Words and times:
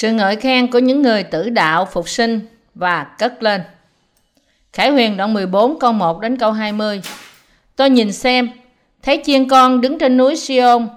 Sự 0.00 0.12
ngợi 0.12 0.36
khen 0.36 0.70
của 0.70 0.78
những 0.78 1.02
người 1.02 1.22
tử 1.22 1.50
đạo 1.50 1.88
phục 1.92 2.08
sinh 2.08 2.40
và 2.74 3.04
cất 3.18 3.42
lên. 3.42 3.60
Khải 4.72 4.90
huyền 4.90 5.16
đoạn 5.16 5.34
14 5.34 5.78
câu 5.78 5.92
1 5.92 6.20
đến 6.20 6.36
câu 6.36 6.52
20. 6.52 7.02
Tôi 7.76 7.90
nhìn 7.90 8.12
xem, 8.12 8.50
thấy 9.02 9.22
chiên 9.24 9.48
con 9.48 9.80
đứng 9.80 9.98
trên 9.98 10.16
núi 10.16 10.36
Sion 10.36 10.88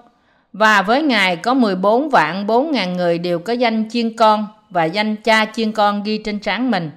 và 0.53 0.81
với 0.81 1.03
Ngài 1.03 1.35
có 1.35 1.53
14 1.53 2.09
vạn 2.09 2.47
4 2.47 2.71
ngàn 2.71 2.97
người 2.97 3.17
đều 3.17 3.39
có 3.39 3.53
danh 3.53 3.89
chiên 3.89 4.17
con 4.17 4.47
và 4.69 4.83
danh 4.85 5.15
cha 5.15 5.45
chiên 5.45 5.71
con 5.71 6.03
ghi 6.03 6.17
trên 6.17 6.39
trán 6.39 6.71
mình. 6.71 6.91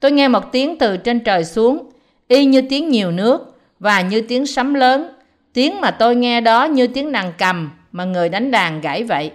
Tôi 0.00 0.12
nghe 0.12 0.28
một 0.28 0.52
tiếng 0.52 0.78
từ 0.78 0.96
trên 0.96 1.20
trời 1.20 1.44
xuống, 1.44 1.90
y 2.28 2.44
như 2.44 2.62
tiếng 2.70 2.88
nhiều 2.88 3.10
nước 3.10 3.56
và 3.78 4.00
như 4.00 4.20
tiếng 4.20 4.46
sấm 4.46 4.74
lớn. 4.74 5.08
Tiếng 5.52 5.80
mà 5.80 5.90
tôi 5.90 6.16
nghe 6.16 6.40
đó 6.40 6.64
như 6.64 6.86
tiếng 6.86 7.12
đàn 7.12 7.32
cầm 7.38 7.70
mà 7.92 8.04
người 8.04 8.28
đánh 8.28 8.50
đàn 8.50 8.80
gãy 8.80 9.04
vậy. 9.04 9.30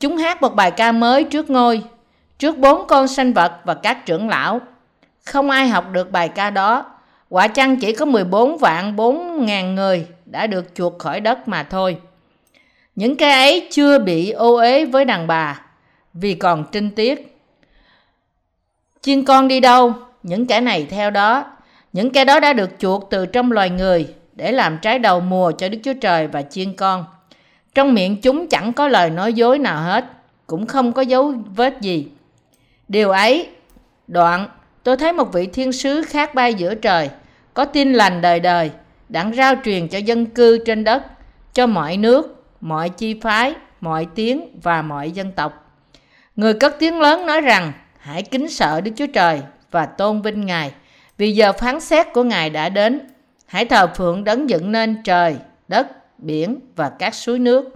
Chúng 0.00 0.16
hát 0.16 0.42
một 0.42 0.54
bài 0.54 0.70
ca 0.70 0.92
mới 0.92 1.24
trước 1.24 1.50
ngôi, 1.50 1.82
trước 2.38 2.58
bốn 2.58 2.86
con 2.86 3.08
sanh 3.08 3.32
vật 3.32 3.52
và 3.64 3.74
các 3.74 4.06
trưởng 4.06 4.28
lão. 4.28 4.60
Không 5.24 5.50
ai 5.50 5.68
học 5.68 5.84
được 5.92 6.12
bài 6.12 6.28
ca 6.28 6.50
đó. 6.50 6.86
Quả 7.28 7.48
chăng 7.48 7.76
chỉ 7.76 7.92
có 7.92 8.04
14 8.04 8.58
vạn 8.58 8.96
4 8.96 9.46
ngàn 9.46 9.74
người 9.74 10.06
đã 10.24 10.46
được 10.46 10.74
chuộc 10.74 10.98
khỏi 10.98 11.20
đất 11.20 11.48
mà 11.48 11.62
thôi. 11.62 11.96
Những 12.94 13.16
cái 13.16 13.32
ấy 13.32 13.68
chưa 13.70 13.98
bị 13.98 14.30
ô 14.30 14.56
uế 14.56 14.84
với 14.84 15.04
đàn 15.04 15.26
bà 15.26 15.60
vì 16.12 16.34
còn 16.34 16.64
trinh 16.72 16.90
tiết. 16.90 17.40
Chiên 19.00 19.24
con 19.24 19.48
đi 19.48 19.60
đâu? 19.60 19.92
Những 20.22 20.46
kẻ 20.46 20.60
này 20.60 20.86
theo 20.90 21.10
đó. 21.10 21.44
Những 21.92 22.10
kẻ 22.10 22.24
đó 22.24 22.40
đã 22.40 22.52
được 22.52 22.70
chuộc 22.78 23.10
từ 23.10 23.26
trong 23.26 23.52
loài 23.52 23.70
người 23.70 24.14
để 24.32 24.52
làm 24.52 24.78
trái 24.82 24.98
đầu 24.98 25.20
mùa 25.20 25.52
cho 25.58 25.68
Đức 25.68 25.78
Chúa 25.84 25.94
Trời 26.00 26.26
và 26.26 26.42
chiên 26.42 26.76
con. 26.76 27.04
Trong 27.74 27.94
miệng 27.94 28.20
chúng 28.20 28.46
chẳng 28.46 28.72
có 28.72 28.88
lời 28.88 29.10
nói 29.10 29.32
dối 29.32 29.58
nào 29.58 29.82
hết, 29.82 30.04
cũng 30.46 30.66
không 30.66 30.92
có 30.92 31.02
dấu 31.02 31.34
vết 31.56 31.80
gì. 31.80 32.08
Điều 32.88 33.10
ấy, 33.10 33.48
đoạn, 34.06 34.48
tôi 34.82 34.96
thấy 34.96 35.12
một 35.12 35.32
vị 35.32 35.46
thiên 35.46 35.72
sứ 35.72 36.02
khác 36.02 36.34
bay 36.34 36.54
giữa 36.54 36.74
trời, 36.74 37.10
có 37.54 37.64
tin 37.64 37.92
lành 37.92 38.20
đời 38.20 38.40
đời, 38.40 38.70
đặng 39.08 39.34
rao 39.34 39.54
truyền 39.64 39.88
cho 39.88 39.98
dân 39.98 40.26
cư 40.26 40.64
trên 40.66 40.84
đất, 40.84 41.02
cho 41.54 41.66
mọi 41.66 41.96
nước, 41.96 42.44
mọi 42.60 42.88
chi 42.88 43.20
phái, 43.20 43.54
mọi 43.80 44.06
tiếng 44.14 44.60
và 44.62 44.82
mọi 44.82 45.10
dân 45.10 45.32
tộc. 45.32 45.76
Người 46.36 46.54
cất 46.54 46.76
tiếng 46.78 47.00
lớn 47.00 47.26
nói 47.26 47.40
rằng, 47.40 47.72
hãy 47.98 48.22
kính 48.22 48.48
sợ 48.48 48.80
Đức 48.80 48.90
Chúa 48.96 49.06
Trời 49.06 49.40
và 49.70 49.86
tôn 49.86 50.22
vinh 50.22 50.46
Ngài, 50.46 50.72
vì 51.18 51.32
giờ 51.32 51.52
phán 51.52 51.80
xét 51.80 52.06
của 52.12 52.22
Ngài 52.22 52.50
đã 52.50 52.68
đến. 52.68 53.00
Hãy 53.46 53.64
thờ 53.64 53.86
phượng 53.96 54.24
đấng 54.24 54.50
dựng 54.50 54.72
nên 54.72 55.02
trời, 55.04 55.36
đất, 55.68 55.86
biển 56.22 56.60
và 56.76 56.88
các 56.98 57.14
suối 57.14 57.38
nước. 57.38 57.74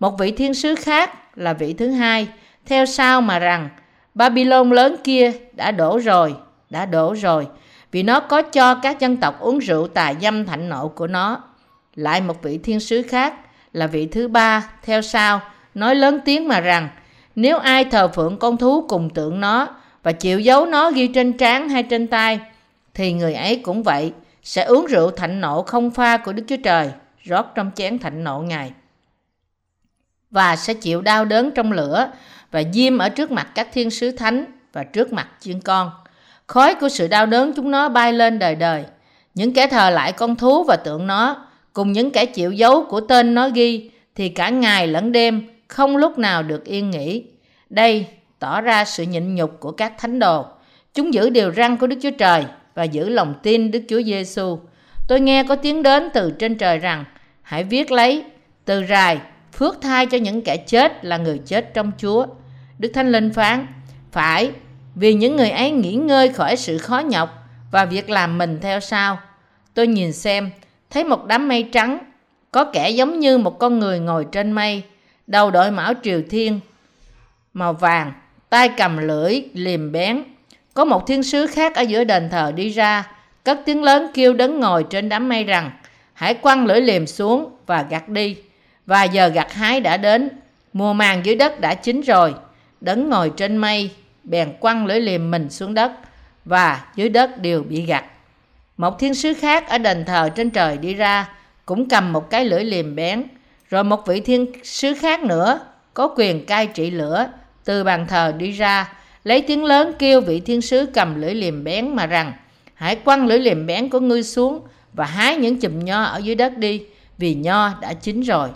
Một 0.00 0.18
vị 0.18 0.30
thiên 0.30 0.54
sứ 0.54 0.74
khác 0.74 1.38
là 1.38 1.52
vị 1.52 1.72
thứ 1.72 1.90
hai, 1.90 2.28
theo 2.66 2.86
sau 2.86 3.20
mà 3.20 3.38
rằng 3.38 3.68
Babylon 4.14 4.70
lớn 4.70 4.96
kia 5.04 5.32
đã 5.52 5.70
đổ 5.70 5.98
rồi, 5.98 6.34
đã 6.70 6.86
đổ 6.86 7.14
rồi, 7.14 7.46
vì 7.92 8.02
nó 8.02 8.20
có 8.20 8.42
cho 8.42 8.74
các 8.74 9.00
dân 9.00 9.16
tộc 9.16 9.40
uống 9.40 9.58
rượu 9.58 9.88
tà 9.88 10.14
dâm 10.22 10.46
thạnh 10.46 10.68
nộ 10.68 10.88
của 10.88 11.06
nó. 11.06 11.42
Lại 11.94 12.20
một 12.20 12.42
vị 12.42 12.58
thiên 12.58 12.80
sứ 12.80 13.02
khác 13.02 13.34
là 13.72 13.86
vị 13.86 14.06
thứ 14.06 14.28
ba, 14.28 14.70
theo 14.82 15.02
sau, 15.02 15.40
nói 15.74 15.94
lớn 15.94 16.20
tiếng 16.24 16.48
mà 16.48 16.60
rằng 16.60 16.88
nếu 17.34 17.58
ai 17.58 17.84
thờ 17.84 18.08
phượng 18.08 18.38
con 18.38 18.56
thú 18.56 18.84
cùng 18.88 19.10
tượng 19.10 19.40
nó 19.40 19.68
và 20.02 20.12
chịu 20.12 20.40
giấu 20.40 20.66
nó 20.66 20.90
ghi 20.90 21.08
trên 21.08 21.32
trán 21.32 21.68
hay 21.68 21.82
trên 21.82 22.06
tay, 22.06 22.40
thì 22.94 23.12
người 23.12 23.34
ấy 23.34 23.56
cũng 23.56 23.82
vậy, 23.82 24.12
sẽ 24.42 24.64
uống 24.64 24.86
rượu 24.86 25.10
thạnh 25.10 25.40
nộ 25.40 25.62
không 25.62 25.90
pha 25.90 26.16
của 26.16 26.32
Đức 26.32 26.42
Chúa 26.48 26.56
Trời 26.64 26.90
rót 27.26 27.54
trong 27.54 27.70
chén 27.74 27.98
thạnh 27.98 28.24
nộ 28.24 28.38
Ngài. 28.38 28.72
Và 30.30 30.56
sẽ 30.56 30.74
chịu 30.74 31.02
đau 31.02 31.24
đớn 31.24 31.50
trong 31.54 31.72
lửa 31.72 32.10
và 32.50 32.62
diêm 32.72 32.98
ở 32.98 33.08
trước 33.08 33.30
mặt 33.30 33.48
các 33.54 33.68
thiên 33.72 33.90
sứ 33.90 34.10
thánh 34.10 34.44
và 34.72 34.84
trước 34.84 35.12
mặt 35.12 35.28
chiên 35.40 35.60
con. 35.60 35.90
Khói 36.46 36.74
của 36.74 36.88
sự 36.88 37.08
đau 37.08 37.26
đớn 37.26 37.52
chúng 37.56 37.70
nó 37.70 37.88
bay 37.88 38.12
lên 38.12 38.38
đời 38.38 38.54
đời. 38.54 38.84
Những 39.34 39.54
kẻ 39.54 39.66
thờ 39.66 39.90
lại 39.90 40.12
con 40.12 40.36
thú 40.36 40.64
và 40.64 40.76
tượng 40.76 41.06
nó, 41.06 41.46
cùng 41.72 41.92
những 41.92 42.10
kẻ 42.10 42.26
chịu 42.26 42.52
dấu 42.52 42.84
của 42.84 43.00
tên 43.00 43.34
nó 43.34 43.48
ghi, 43.48 43.90
thì 44.14 44.28
cả 44.28 44.48
ngày 44.48 44.86
lẫn 44.86 45.12
đêm 45.12 45.48
không 45.68 45.96
lúc 45.96 46.18
nào 46.18 46.42
được 46.42 46.64
yên 46.64 46.90
nghỉ. 46.90 47.24
Đây 47.70 48.06
tỏ 48.38 48.60
ra 48.60 48.84
sự 48.84 49.02
nhịn 49.02 49.34
nhục 49.34 49.60
của 49.60 49.72
các 49.72 49.92
thánh 49.98 50.18
đồ. 50.18 50.44
Chúng 50.94 51.14
giữ 51.14 51.30
điều 51.30 51.52
răn 51.52 51.76
của 51.76 51.86
Đức 51.86 51.96
Chúa 52.02 52.10
Trời 52.10 52.44
và 52.74 52.84
giữ 52.84 53.08
lòng 53.08 53.34
tin 53.42 53.70
Đức 53.70 53.82
Chúa 53.88 54.02
Giêsu. 54.02 54.58
Tôi 55.08 55.20
nghe 55.20 55.44
có 55.44 55.56
tiếng 55.56 55.82
đến 55.82 56.08
từ 56.14 56.30
trên 56.30 56.58
trời 56.58 56.78
rằng 56.78 57.04
hãy 57.46 57.64
viết 57.64 57.90
lấy 57.92 58.24
từ 58.64 58.84
rài 58.88 59.20
phước 59.52 59.80
thai 59.82 60.06
cho 60.06 60.18
những 60.18 60.42
kẻ 60.42 60.56
chết 60.56 61.04
là 61.04 61.16
người 61.16 61.40
chết 61.46 61.74
trong 61.74 61.92
Chúa. 61.98 62.26
Đức 62.78 62.90
Thánh 62.94 63.12
Linh 63.12 63.32
phán, 63.32 63.66
phải, 64.12 64.50
vì 64.94 65.14
những 65.14 65.36
người 65.36 65.50
ấy 65.50 65.70
nghỉ 65.70 65.94
ngơi 65.94 66.28
khỏi 66.28 66.56
sự 66.56 66.78
khó 66.78 66.98
nhọc 66.98 67.30
và 67.70 67.84
việc 67.84 68.10
làm 68.10 68.38
mình 68.38 68.58
theo 68.62 68.80
sau. 68.80 69.18
Tôi 69.74 69.86
nhìn 69.86 70.12
xem, 70.12 70.50
thấy 70.90 71.04
một 71.04 71.26
đám 71.26 71.48
mây 71.48 71.68
trắng, 71.72 71.98
có 72.50 72.64
kẻ 72.64 72.90
giống 72.90 73.20
như 73.20 73.38
một 73.38 73.58
con 73.58 73.78
người 73.78 73.98
ngồi 73.98 74.26
trên 74.32 74.52
mây, 74.52 74.82
đầu 75.26 75.50
đội 75.50 75.70
mão 75.70 75.92
triều 76.02 76.22
thiên, 76.30 76.60
màu 77.52 77.72
vàng, 77.72 78.12
tay 78.48 78.68
cầm 78.76 78.96
lưỡi, 78.96 79.42
liềm 79.52 79.92
bén. 79.92 80.22
Có 80.74 80.84
một 80.84 81.06
thiên 81.06 81.22
sứ 81.22 81.46
khác 81.46 81.74
ở 81.74 81.82
giữa 81.82 82.04
đền 82.04 82.28
thờ 82.30 82.52
đi 82.56 82.68
ra, 82.68 83.10
cất 83.44 83.60
tiếng 83.64 83.82
lớn 83.82 84.10
kêu 84.14 84.34
đấng 84.34 84.60
ngồi 84.60 84.84
trên 84.90 85.08
đám 85.08 85.28
mây 85.28 85.44
rằng, 85.44 85.70
hãy 86.16 86.34
quăng 86.34 86.66
lưỡi 86.66 86.80
liềm 86.80 87.06
xuống 87.06 87.50
và 87.66 87.86
gặt 87.90 88.08
đi. 88.08 88.36
Và 88.86 89.04
giờ 89.04 89.28
gặt 89.28 89.52
hái 89.52 89.80
đã 89.80 89.96
đến, 89.96 90.28
mùa 90.72 90.92
màng 90.92 91.26
dưới 91.26 91.34
đất 91.34 91.60
đã 91.60 91.74
chín 91.74 92.00
rồi. 92.00 92.34
Đấng 92.80 93.10
ngồi 93.10 93.32
trên 93.36 93.56
mây, 93.56 93.90
bèn 94.24 94.52
quăng 94.60 94.86
lưỡi 94.86 95.00
liềm 95.00 95.30
mình 95.30 95.50
xuống 95.50 95.74
đất, 95.74 95.92
và 96.44 96.84
dưới 96.96 97.08
đất 97.08 97.38
đều 97.38 97.62
bị 97.62 97.82
gặt. 97.86 98.04
Một 98.76 98.98
thiên 98.98 99.14
sứ 99.14 99.34
khác 99.34 99.68
ở 99.68 99.78
đền 99.78 100.04
thờ 100.04 100.28
trên 100.34 100.50
trời 100.50 100.76
đi 100.76 100.94
ra, 100.94 101.28
cũng 101.66 101.88
cầm 101.88 102.12
một 102.12 102.30
cái 102.30 102.44
lưỡi 102.44 102.64
liềm 102.64 102.94
bén. 102.94 103.22
Rồi 103.70 103.84
một 103.84 104.06
vị 104.06 104.20
thiên 104.20 104.46
sứ 104.64 104.94
khác 104.94 105.22
nữa, 105.22 105.60
có 105.94 106.14
quyền 106.16 106.46
cai 106.46 106.66
trị 106.66 106.90
lửa, 106.90 107.26
từ 107.64 107.84
bàn 107.84 108.06
thờ 108.08 108.34
đi 108.38 108.50
ra, 108.50 108.92
lấy 109.24 109.42
tiếng 109.42 109.64
lớn 109.64 109.92
kêu 109.98 110.20
vị 110.20 110.40
thiên 110.40 110.62
sứ 110.62 110.86
cầm 110.86 111.20
lưỡi 111.20 111.34
liềm 111.34 111.64
bén 111.64 111.96
mà 111.96 112.06
rằng, 112.06 112.32
hãy 112.74 112.96
quăng 112.96 113.26
lưỡi 113.26 113.38
liềm 113.38 113.66
bén 113.66 113.88
của 113.88 114.00
ngươi 114.00 114.22
xuống 114.22 114.60
và 114.96 115.06
hái 115.06 115.36
những 115.36 115.60
chùm 115.60 115.84
nho 115.84 116.02
ở 116.02 116.18
dưới 116.18 116.34
đất 116.34 116.58
đi, 116.58 116.82
vì 117.18 117.34
nho 117.34 117.74
đã 117.80 117.92
chín 117.92 118.20
rồi. 118.20 118.50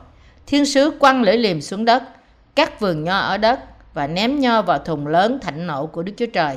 Thiên 0.47 0.67
sứ 0.67 0.91
quăng 1.01 1.23
lưỡi 1.23 1.37
liềm 1.37 1.61
xuống 1.61 1.85
đất, 1.85 2.03
cắt 2.55 2.81
vườn 2.81 3.05
nho 3.05 3.19
ở 3.19 3.39
đất 3.39 3.61
và 3.95 4.07
ném 4.07 4.41
nho 4.41 4.63
vào 4.63 4.79
thùng 4.79 5.07
lớn 5.07 5.39
thạnh 5.43 5.67
nộ 5.67 5.87
của 5.87 6.03
Đức 6.03 6.13
Chúa 6.17 6.27
Trời. 6.27 6.57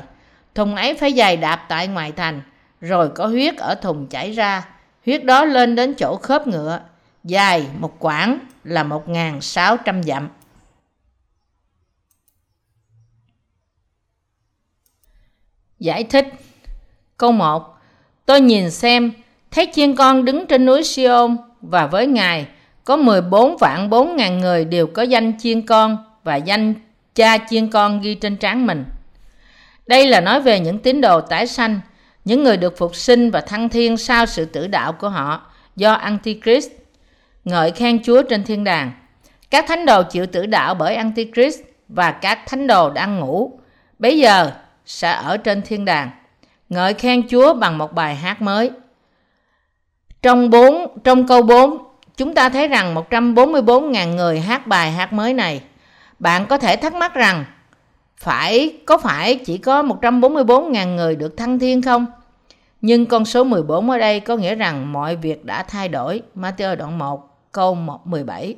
Thùng 0.54 0.76
ấy 0.76 0.94
phải 0.94 1.12
dày 1.12 1.36
đạp 1.36 1.66
tại 1.68 1.88
ngoài 1.88 2.12
thành, 2.12 2.42
rồi 2.80 3.08
có 3.08 3.26
huyết 3.26 3.56
ở 3.56 3.74
thùng 3.74 4.06
chảy 4.06 4.32
ra. 4.32 4.68
Huyết 5.04 5.24
đó 5.24 5.44
lên 5.44 5.74
đến 5.74 5.94
chỗ 5.98 6.16
khớp 6.16 6.46
ngựa, 6.46 6.80
dài 7.24 7.66
một 7.78 7.96
quãng 7.98 8.38
là 8.64 8.84
1.600 8.84 10.02
dặm. 10.02 10.28
Giải 15.78 16.04
thích 16.04 16.26
Câu 17.16 17.32
1 17.32 17.74
Tôi 18.26 18.40
nhìn 18.40 18.70
xem 18.70 19.12
thấy 19.54 19.68
chiên 19.72 19.96
con 19.96 20.24
đứng 20.24 20.46
trên 20.46 20.64
núi 20.64 20.84
Siôn 20.84 21.36
và 21.60 21.86
với 21.86 22.06
Ngài 22.06 22.46
có 22.84 22.96
14 22.96 23.56
vạn 23.56 23.90
4 23.90 24.16
ngàn 24.16 24.40
người 24.40 24.64
đều 24.64 24.86
có 24.86 25.02
danh 25.02 25.38
chiên 25.38 25.66
con 25.66 25.96
và 26.24 26.36
danh 26.36 26.74
cha 27.14 27.38
chiên 27.50 27.70
con 27.70 28.00
ghi 28.00 28.14
trên 28.14 28.36
trán 28.36 28.66
mình. 28.66 28.84
Đây 29.86 30.06
là 30.06 30.20
nói 30.20 30.40
về 30.40 30.60
những 30.60 30.78
tín 30.78 31.00
đồ 31.00 31.20
tái 31.20 31.46
sanh, 31.46 31.80
những 32.24 32.44
người 32.44 32.56
được 32.56 32.78
phục 32.78 32.96
sinh 32.96 33.30
và 33.30 33.40
thăng 33.40 33.68
thiên 33.68 33.96
sau 33.96 34.26
sự 34.26 34.44
tử 34.44 34.66
đạo 34.66 34.92
của 34.92 35.08
họ 35.08 35.46
do 35.76 35.92
Antichrist. 35.92 36.70
Ngợi 37.44 37.70
khen 37.70 38.02
Chúa 38.04 38.22
trên 38.22 38.44
thiên 38.44 38.64
đàng. 38.64 38.92
Các 39.50 39.64
thánh 39.68 39.86
đồ 39.86 40.02
chịu 40.02 40.26
tử 40.26 40.46
đạo 40.46 40.74
bởi 40.74 40.94
Antichrist 40.94 41.60
và 41.88 42.10
các 42.10 42.38
thánh 42.46 42.66
đồ 42.66 42.90
đang 42.90 43.20
ngủ, 43.20 43.58
bây 43.98 44.18
giờ 44.18 44.50
sẽ 44.86 45.10
ở 45.10 45.36
trên 45.36 45.62
thiên 45.62 45.84
đàng. 45.84 46.10
Ngợi 46.68 46.94
khen 46.94 47.28
Chúa 47.28 47.54
bằng 47.54 47.78
một 47.78 47.92
bài 47.92 48.14
hát 48.14 48.42
mới. 48.42 48.70
Trong 50.24 50.50
4, 50.50 50.86
trong 51.04 51.26
câu 51.26 51.42
4, 51.42 51.78
chúng 52.16 52.34
ta 52.34 52.48
thấy 52.48 52.68
rằng 52.68 52.94
144.000 52.94 54.14
người 54.14 54.40
hát 54.40 54.66
bài 54.66 54.90
hát 54.90 55.12
mới 55.12 55.34
này. 55.34 55.62
Bạn 56.18 56.46
có 56.46 56.58
thể 56.58 56.76
thắc 56.76 56.94
mắc 56.94 57.14
rằng 57.14 57.44
phải 58.16 58.76
có 58.86 58.98
phải 58.98 59.34
chỉ 59.34 59.58
có 59.58 59.82
144.000 59.82 60.94
người 60.94 61.16
được 61.16 61.36
thăng 61.36 61.58
thiên 61.58 61.82
không? 61.82 62.06
Nhưng 62.80 63.06
con 63.06 63.24
số 63.24 63.44
14 63.44 63.90
ở 63.90 63.98
đây 63.98 64.20
có 64.20 64.36
nghĩa 64.36 64.54
rằng 64.54 64.92
mọi 64.92 65.16
việc 65.16 65.44
đã 65.44 65.62
thay 65.62 65.88
đổi. 65.88 66.22
Matthew 66.36 66.76
đoạn 66.76 66.98
1 66.98 67.52
câu 67.52 67.74
17. 68.04 68.56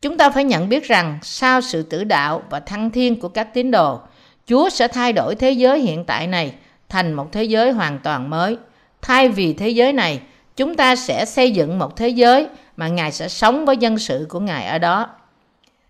Chúng 0.00 0.16
ta 0.16 0.30
phải 0.30 0.44
nhận 0.44 0.68
biết 0.68 0.84
rằng 0.84 1.18
sau 1.22 1.60
sự 1.60 1.82
tử 1.82 2.04
đạo 2.04 2.42
và 2.50 2.60
thăng 2.60 2.90
thiên 2.90 3.20
của 3.20 3.28
các 3.28 3.54
tín 3.54 3.70
đồ, 3.70 4.00
Chúa 4.46 4.68
sẽ 4.68 4.88
thay 4.88 5.12
đổi 5.12 5.34
thế 5.34 5.50
giới 5.50 5.80
hiện 5.80 6.04
tại 6.04 6.26
này 6.26 6.54
thành 6.88 7.12
một 7.12 7.32
thế 7.32 7.44
giới 7.44 7.70
hoàn 7.72 7.98
toàn 7.98 8.30
mới. 8.30 8.56
Thay 9.02 9.28
vì 9.28 9.52
thế 9.52 9.68
giới 9.68 9.92
này, 9.92 10.20
chúng 10.56 10.74
ta 10.74 10.96
sẽ 10.96 11.24
xây 11.24 11.50
dựng 11.50 11.78
một 11.78 11.96
thế 11.96 12.08
giới 12.08 12.46
mà 12.76 12.88
Ngài 12.88 13.12
sẽ 13.12 13.28
sống 13.28 13.64
với 13.64 13.76
dân 13.76 13.98
sự 13.98 14.26
của 14.28 14.40
Ngài 14.40 14.66
ở 14.66 14.78
đó. 14.78 15.06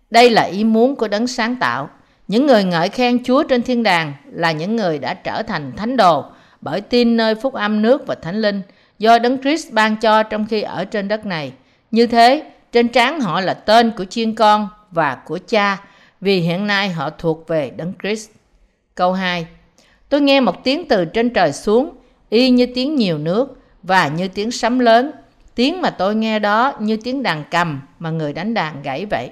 Đây 0.09 0.29
là 0.29 0.41
ý 0.41 0.63
muốn 0.63 0.95
của 0.95 1.07
đấng 1.07 1.27
sáng 1.27 1.55
tạo. 1.55 1.89
Những 2.27 2.47
người 2.47 2.63
ngợi 2.63 2.89
khen 2.89 3.23
Chúa 3.23 3.43
trên 3.43 3.61
thiên 3.61 3.83
đàng 3.83 4.13
là 4.31 4.51
những 4.51 4.75
người 4.75 4.99
đã 4.99 5.13
trở 5.13 5.43
thành 5.43 5.71
thánh 5.77 5.97
đồ 5.97 6.25
bởi 6.61 6.81
tin 6.81 7.17
nơi 7.17 7.35
phúc 7.35 7.53
âm 7.53 7.81
nước 7.81 8.07
và 8.07 8.15
thánh 8.15 8.41
linh 8.41 8.61
do 8.99 9.19
Đấng 9.19 9.41
Christ 9.41 9.71
ban 9.71 9.95
cho 9.95 10.23
trong 10.23 10.45
khi 10.49 10.61
ở 10.61 10.85
trên 10.85 11.07
đất 11.07 11.25
này. 11.25 11.51
Như 11.91 12.07
thế, 12.07 12.43
trên 12.71 12.87
trán 12.87 13.21
họ 13.21 13.41
là 13.41 13.53
tên 13.53 13.91
của 13.91 14.05
chiên 14.05 14.35
con 14.35 14.69
và 14.91 15.15
của 15.25 15.39
cha 15.47 15.77
vì 16.21 16.39
hiện 16.39 16.67
nay 16.67 16.89
họ 16.89 17.09
thuộc 17.09 17.47
về 17.47 17.71
Đấng 17.77 17.93
Christ. 18.03 18.29
Câu 18.95 19.13
2 19.13 19.45
Tôi 20.09 20.21
nghe 20.21 20.39
một 20.39 20.63
tiếng 20.63 20.87
từ 20.87 21.05
trên 21.05 21.29
trời 21.29 21.53
xuống, 21.53 21.89
y 22.29 22.49
như 22.49 22.65
tiếng 22.65 22.95
nhiều 22.95 23.17
nước 23.17 23.62
và 23.83 24.07
như 24.07 24.27
tiếng 24.27 24.51
sấm 24.51 24.79
lớn. 24.79 25.11
Tiếng 25.55 25.81
mà 25.81 25.89
tôi 25.89 26.15
nghe 26.15 26.39
đó 26.39 26.73
như 26.79 26.97
tiếng 27.03 27.23
đàn 27.23 27.43
cầm 27.51 27.81
mà 27.99 28.09
người 28.09 28.33
đánh 28.33 28.53
đàn 28.53 28.81
gãy 28.81 29.05
vậy. 29.05 29.29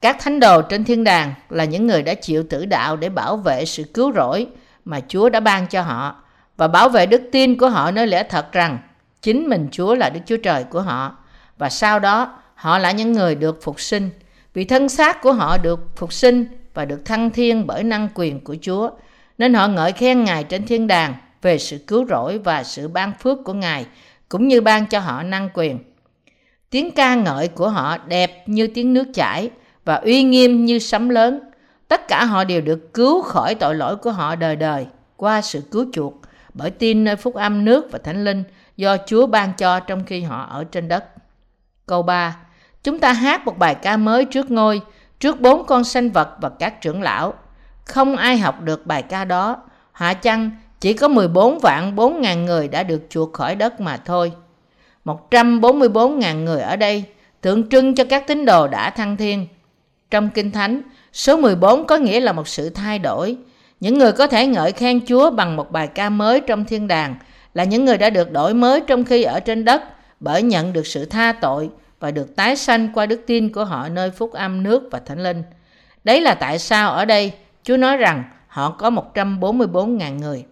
Các 0.00 0.16
thánh 0.20 0.40
đồ 0.40 0.62
trên 0.62 0.84
thiên 0.84 1.04
đàng 1.04 1.34
là 1.50 1.64
những 1.64 1.86
người 1.86 2.02
đã 2.02 2.14
chịu 2.14 2.44
tử 2.50 2.64
đạo 2.64 2.96
để 2.96 3.08
bảo 3.08 3.36
vệ 3.36 3.64
sự 3.64 3.84
cứu 3.94 4.12
rỗi 4.12 4.46
mà 4.84 5.00
Chúa 5.08 5.28
đã 5.28 5.40
ban 5.40 5.66
cho 5.66 5.82
họ 5.82 6.22
và 6.56 6.68
bảo 6.68 6.88
vệ 6.88 7.06
đức 7.06 7.22
tin 7.32 7.58
của 7.58 7.68
họ 7.68 7.90
nơi 7.90 8.06
lẽ 8.06 8.22
thật 8.22 8.52
rằng, 8.52 8.78
chính 9.22 9.48
mình 9.48 9.68
Chúa 9.72 9.94
là 9.94 10.10
Đức 10.10 10.20
Chúa 10.26 10.36
Trời 10.36 10.64
của 10.64 10.80
họ. 10.80 11.16
Và 11.58 11.68
sau 11.68 11.98
đó, 11.98 12.38
họ 12.54 12.78
là 12.78 12.92
những 12.92 13.12
người 13.12 13.34
được 13.34 13.62
phục 13.62 13.80
sinh 13.80 14.10
vì 14.54 14.64
thân 14.64 14.88
xác 14.88 15.22
của 15.22 15.32
họ 15.32 15.58
được 15.58 15.96
phục 15.96 16.12
sinh 16.12 16.46
và 16.74 16.84
được 16.84 17.04
thăng 17.04 17.30
thiên 17.30 17.66
bởi 17.66 17.84
năng 17.84 18.08
quyền 18.14 18.44
của 18.44 18.56
Chúa, 18.60 18.90
nên 19.38 19.54
họ 19.54 19.68
ngợi 19.68 19.92
khen 19.92 20.24
Ngài 20.24 20.44
trên 20.44 20.66
thiên 20.66 20.86
đàng 20.86 21.14
về 21.42 21.58
sự 21.58 21.78
cứu 21.86 22.06
rỗi 22.06 22.38
và 22.38 22.64
sự 22.64 22.88
ban 22.88 23.12
phước 23.20 23.38
của 23.44 23.52
Ngài 23.52 23.86
cũng 24.28 24.48
như 24.48 24.60
ban 24.60 24.86
cho 24.86 25.00
họ 25.00 25.22
năng 25.22 25.48
quyền. 25.54 25.78
Tiếng 26.70 26.90
ca 26.90 27.14
ngợi 27.14 27.48
của 27.48 27.68
họ 27.68 27.98
đẹp 27.98 28.48
như 28.48 28.66
tiếng 28.66 28.94
nước 28.94 29.04
chảy 29.14 29.50
và 29.84 29.94
uy 29.94 30.22
nghiêm 30.22 30.64
như 30.64 30.78
sấm 30.78 31.08
lớn. 31.08 31.40
Tất 31.88 32.08
cả 32.08 32.24
họ 32.24 32.44
đều 32.44 32.60
được 32.60 32.94
cứu 32.94 33.22
khỏi 33.22 33.54
tội 33.54 33.74
lỗi 33.74 33.96
của 33.96 34.10
họ 34.10 34.36
đời 34.36 34.56
đời 34.56 34.86
qua 35.16 35.40
sự 35.42 35.62
cứu 35.70 35.86
chuộc 35.92 36.14
bởi 36.54 36.70
tin 36.70 37.04
nơi 37.04 37.16
phúc 37.16 37.34
âm 37.34 37.64
nước 37.64 37.88
và 37.92 37.98
thánh 37.98 38.24
linh 38.24 38.44
do 38.76 38.96
Chúa 39.06 39.26
ban 39.26 39.52
cho 39.52 39.80
trong 39.80 40.04
khi 40.04 40.20
họ 40.20 40.48
ở 40.50 40.64
trên 40.64 40.88
đất. 40.88 41.04
Câu 41.86 42.02
3. 42.02 42.36
Chúng 42.82 42.98
ta 42.98 43.12
hát 43.12 43.44
một 43.44 43.58
bài 43.58 43.74
ca 43.74 43.96
mới 43.96 44.24
trước 44.24 44.50
ngôi, 44.50 44.80
trước 45.20 45.40
bốn 45.40 45.66
con 45.66 45.84
sanh 45.84 46.10
vật 46.10 46.36
và 46.40 46.48
các 46.48 46.80
trưởng 46.80 47.02
lão. 47.02 47.34
Không 47.84 48.16
ai 48.16 48.38
học 48.38 48.60
được 48.60 48.86
bài 48.86 49.02
ca 49.02 49.24
đó. 49.24 49.56
Hạ 49.92 50.14
chăng 50.14 50.50
chỉ 50.82 50.92
có 50.92 51.08
14 51.08 51.58
vạn 51.58 51.96
4 51.96 52.20
ngàn 52.20 52.44
người 52.44 52.68
đã 52.68 52.82
được 52.82 53.02
chuộc 53.10 53.32
khỏi 53.32 53.54
đất 53.54 53.80
mà 53.80 53.96
thôi. 53.96 54.32
144 55.04 56.18
ngàn 56.18 56.44
người 56.44 56.60
ở 56.60 56.76
đây 56.76 57.04
tượng 57.40 57.68
trưng 57.68 57.94
cho 57.94 58.04
các 58.04 58.26
tín 58.26 58.44
đồ 58.44 58.68
đã 58.68 58.90
thăng 58.90 59.16
thiên. 59.16 59.46
Trong 60.10 60.30
Kinh 60.30 60.50
Thánh, 60.50 60.82
số 61.12 61.36
14 61.36 61.86
có 61.86 61.96
nghĩa 61.96 62.20
là 62.20 62.32
một 62.32 62.48
sự 62.48 62.70
thay 62.70 62.98
đổi. 62.98 63.36
Những 63.80 63.98
người 63.98 64.12
có 64.12 64.26
thể 64.26 64.46
ngợi 64.46 64.72
khen 64.72 65.06
Chúa 65.06 65.30
bằng 65.30 65.56
một 65.56 65.72
bài 65.72 65.86
ca 65.86 66.10
mới 66.10 66.40
trong 66.40 66.64
thiên 66.64 66.88
đàng 66.88 67.14
là 67.54 67.64
những 67.64 67.84
người 67.84 67.98
đã 67.98 68.10
được 68.10 68.32
đổi 68.32 68.54
mới 68.54 68.80
trong 68.80 69.04
khi 69.04 69.22
ở 69.22 69.40
trên 69.40 69.64
đất 69.64 69.82
bởi 70.20 70.42
nhận 70.42 70.72
được 70.72 70.86
sự 70.86 71.04
tha 71.04 71.32
tội 71.32 71.70
và 72.00 72.10
được 72.10 72.36
tái 72.36 72.56
sanh 72.56 72.88
qua 72.94 73.06
đức 73.06 73.20
tin 73.26 73.52
của 73.52 73.64
họ 73.64 73.88
nơi 73.88 74.10
phúc 74.10 74.32
âm 74.32 74.62
nước 74.62 74.88
và 74.90 74.98
thánh 75.06 75.22
linh. 75.22 75.42
Đấy 76.04 76.20
là 76.20 76.34
tại 76.34 76.58
sao 76.58 76.90
ở 76.90 77.04
đây 77.04 77.32
Chúa 77.62 77.76
nói 77.76 77.96
rằng 77.96 78.24
họ 78.46 78.70
có 78.70 78.90
144.000 78.90 80.18
người. 80.18 80.44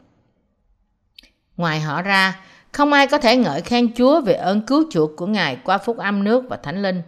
Ngoài 1.61 1.81
họ 1.81 2.03
ra, 2.03 2.37
không 2.73 2.93
ai 2.93 3.07
có 3.07 3.19
thể 3.19 3.37
ngợi 3.37 3.61
khen 3.61 3.95
Chúa 3.95 4.21
về 4.21 4.33
ơn 4.35 4.67
cứu 4.67 4.85
chuộc 4.91 5.11
của 5.17 5.27
Ngài 5.27 5.57
qua 5.65 5.79
phúc 5.79 5.99
âm 5.99 6.25
nước 6.25 6.45
và 6.49 6.57
thánh 6.57 6.83
linh. 6.83 7.03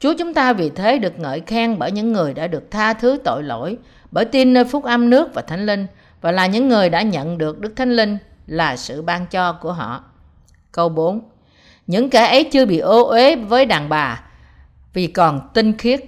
Chúa 0.00 0.14
chúng 0.18 0.34
ta 0.34 0.52
vì 0.52 0.70
thế 0.70 0.98
được 0.98 1.18
ngợi 1.18 1.40
khen 1.40 1.78
bởi 1.78 1.92
những 1.92 2.12
người 2.12 2.34
đã 2.34 2.46
được 2.46 2.70
tha 2.70 2.92
thứ 2.92 3.18
tội 3.24 3.42
lỗi, 3.42 3.78
bởi 4.10 4.24
tin 4.24 4.52
nơi 4.52 4.64
phúc 4.64 4.84
âm 4.84 5.10
nước 5.10 5.34
và 5.34 5.42
thánh 5.42 5.66
linh, 5.66 5.86
và 6.20 6.32
là 6.32 6.46
những 6.46 6.68
người 6.68 6.90
đã 6.90 7.02
nhận 7.02 7.38
được 7.38 7.60
Đức 7.60 7.72
Thánh 7.76 7.90
Linh 7.90 8.18
là 8.46 8.76
sự 8.76 9.02
ban 9.02 9.26
cho 9.26 9.52
của 9.52 9.72
họ. 9.72 10.04
Câu 10.72 10.88
4 10.88 11.20
Những 11.86 12.10
kẻ 12.10 12.26
ấy 12.26 12.44
chưa 12.44 12.66
bị 12.66 12.78
ô 12.78 13.04
uế 13.04 13.36
với 13.36 13.66
đàn 13.66 13.88
bà 13.88 14.22
vì 14.92 15.06
còn 15.06 15.48
tinh 15.54 15.76
khiết. 15.78 16.00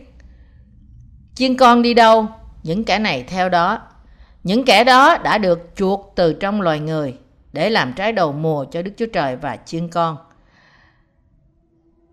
Chiên 1.34 1.56
con 1.56 1.82
đi 1.82 1.94
đâu, 1.94 2.26
những 2.62 2.84
kẻ 2.84 2.99
này 2.99 3.25
theo 3.28 3.49
đó. 3.49 3.78
Những 4.44 4.64
kẻ 4.64 4.84
đó 4.84 5.19
đã 5.19 5.38
được 5.38 5.70
chuộc 5.76 6.12
từ 6.16 6.32
trong 6.32 6.60
loài 6.60 6.81
người 6.81 7.16
để 7.56 7.70
làm 7.70 7.93
trái 7.93 8.12
đầu 8.12 8.32
mùa 8.32 8.64
cho 8.64 8.82
Đức 8.82 8.91
Chúa 8.97 9.06
Trời 9.06 9.37
và 9.37 9.56
chiên 9.64 9.88
con. 9.88 10.17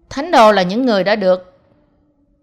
Thánh 0.09 0.31
đồ 0.31 0.51
là 0.51 0.63
những 0.63 0.85
người 0.85 1.03
đã 1.03 1.15
được 1.15 1.59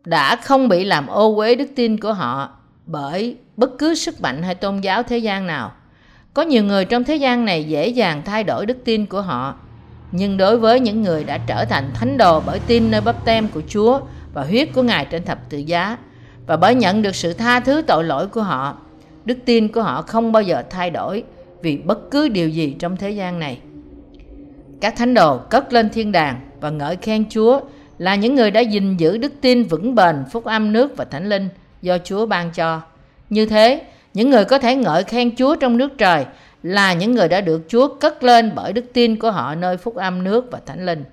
đã 0.04 0.36
không 0.36 0.68
bị 0.68 0.84
làm 0.84 1.06
ô 1.06 1.36
uế 1.36 1.54
đức 1.54 1.68
tin 1.76 2.00
của 2.00 2.12
họ 2.12 2.50
bởi 2.86 3.36
bất 3.56 3.70
cứ 3.78 3.94
sức 3.94 4.20
mạnh 4.20 4.42
hay 4.42 4.54
tôn 4.54 4.80
giáo 4.80 5.02
thế 5.02 5.18
gian 5.18 5.46
nào. 5.46 5.72
Có 6.34 6.42
nhiều 6.42 6.64
người 6.64 6.84
trong 6.84 7.04
thế 7.04 7.16
gian 7.16 7.44
này 7.44 7.64
dễ 7.64 7.88
dàng 7.88 8.22
thay 8.24 8.44
đổi 8.44 8.66
đức 8.66 8.76
tin 8.84 9.06
của 9.06 9.22
họ, 9.22 9.54
nhưng 10.12 10.36
đối 10.36 10.58
với 10.58 10.80
những 10.80 11.02
người 11.02 11.24
đã 11.24 11.38
trở 11.46 11.64
thành 11.64 11.90
thánh 11.94 12.18
đồ 12.18 12.40
bởi 12.46 12.60
tin 12.66 12.90
nơi 12.90 13.00
bắp 13.00 13.24
tem 13.24 13.48
của 13.48 13.62
Chúa 13.68 14.00
và 14.34 14.42
huyết 14.42 14.68
của 14.74 14.82
Ngài 14.82 15.04
trên 15.04 15.24
thập 15.24 15.38
tự 15.50 15.58
giá 15.58 15.98
và 16.46 16.56
bởi 16.56 16.74
nhận 16.74 17.02
được 17.02 17.14
sự 17.14 17.32
tha 17.32 17.60
thứ 17.60 17.82
tội 17.82 18.04
lỗi 18.04 18.26
của 18.26 18.42
họ, 18.42 18.76
đức 19.24 19.38
tin 19.44 19.72
của 19.72 19.82
họ 19.82 20.02
không 20.02 20.32
bao 20.32 20.42
giờ 20.42 20.62
thay 20.70 20.90
đổi 20.90 21.24
vì 21.62 21.76
bất 21.76 22.10
cứ 22.10 22.28
điều 22.28 22.48
gì 22.48 22.76
trong 22.78 22.96
thế 22.96 23.10
gian 23.10 23.38
này. 23.38 23.58
Các 24.80 24.96
thánh 24.96 25.14
đồ 25.14 25.38
cất 25.38 25.72
lên 25.72 25.88
thiên 25.88 26.12
đàng 26.12 26.40
và 26.60 26.70
ngợi 26.70 26.96
khen 26.96 27.24
Chúa 27.28 27.60
là 27.98 28.14
những 28.14 28.34
người 28.34 28.50
đã 28.50 28.60
gìn 28.60 28.96
giữ 28.96 29.18
đức 29.18 29.32
tin 29.40 29.64
vững 29.64 29.94
bền 29.94 30.16
phúc 30.32 30.44
âm 30.44 30.72
nước 30.72 30.96
và 30.96 31.04
thánh 31.04 31.28
linh 31.28 31.48
do 31.82 31.98
Chúa 31.98 32.26
ban 32.26 32.50
cho. 32.50 32.80
Như 33.30 33.46
thế, 33.46 33.82
những 34.14 34.30
người 34.30 34.44
có 34.44 34.58
thể 34.58 34.76
ngợi 34.76 35.04
khen 35.04 35.36
Chúa 35.36 35.56
trong 35.56 35.76
nước 35.76 35.98
trời 35.98 36.24
là 36.62 36.92
những 36.92 37.14
người 37.14 37.28
đã 37.28 37.40
được 37.40 37.62
Chúa 37.68 37.94
cất 37.94 38.22
lên 38.22 38.52
bởi 38.54 38.72
đức 38.72 38.84
tin 38.92 39.16
của 39.16 39.30
họ 39.30 39.54
nơi 39.54 39.76
phúc 39.76 39.96
âm 39.96 40.24
nước 40.24 40.48
và 40.50 40.60
thánh 40.66 40.86
linh. 40.86 41.04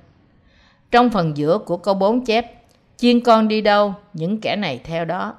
Trong 0.92 1.10
phần 1.10 1.38
giữa 1.38 1.58
của 1.58 1.78
câu 1.78 1.94
4 1.94 2.26
chép, 2.26 2.46
chiên 2.98 3.20
con 3.20 3.48
đi 3.48 3.62
đâu, 3.62 3.94
những 4.14 4.42
kẻ 4.42 4.56
này 4.56 4.80
theo 4.84 5.06
đó. 5.06 5.34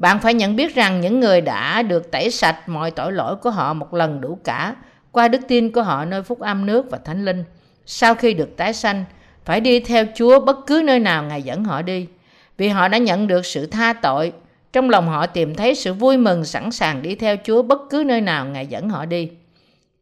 Bạn 0.00 0.20
phải 0.20 0.34
nhận 0.34 0.56
biết 0.56 0.74
rằng 0.74 1.00
những 1.00 1.20
người 1.20 1.40
đã 1.40 1.82
được 1.82 2.10
tẩy 2.10 2.30
sạch 2.30 2.68
mọi 2.68 2.90
tội 2.90 3.12
lỗi 3.12 3.36
của 3.36 3.50
họ 3.50 3.74
một 3.74 3.94
lần 3.94 4.20
đủ 4.20 4.38
cả 4.44 4.74
qua 5.12 5.28
đức 5.28 5.40
tin 5.48 5.70
của 5.72 5.82
họ 5.82 6.04
nơi 6.04 6.22
phúc 6.22 6.40
âm 6.40 6.66
nước 6.66 6.90
và 6.90 6.98
thánh 7.04 7.24
linh. 7.24 7.44
Sau 7.86 8.14
khi 8.14 8.34
được 8.34 8.56
tái 8.56 8.72
sanh, 8.72 9.04
phải 9.44 9.60
đi 9.60 9.80
theo 9.80 10.04
Chúa 10.14 10.40
bất 10.40 10.56
cứ 10.66 10.82
nơi 10.84 10.98
nào 10.98 11.22
Ngài 11.22 11.42
dẫn 11.42 11.64
họ 11.64 11.82
đi, 11.82 12.06
vì 12.56 12.68
họ 12.68 12.88
đã 12.88 12.98
nhận 12.98 13.26
được 13.26 13.46
sự 13.46 13.66
tha 13.66 13.92
tội. 13.92 14.32
Trong 14.72 14.90
lòng 14.90 15.08
họ 15.08 15.26
tìm 15.26 15.54
thấy 15.54 15.74
sự 15.74 15.92
vui 15.92 16.16
mừng 16.16 16.44
sẵn 16.44 16.70
sàng 16.70 17.02
đi 17.02 17.14
theo 17.14 17.36
Chúa 17.44 17.62
bất 17.62 17.80
cứ 17.90 18.04
nơi 18.06 18.20
nào 18.20 18.46
Ngài 18.46 18.66
dẫn 18.66 18.88
họ 18.88 19.04
đi. 19.04 19.30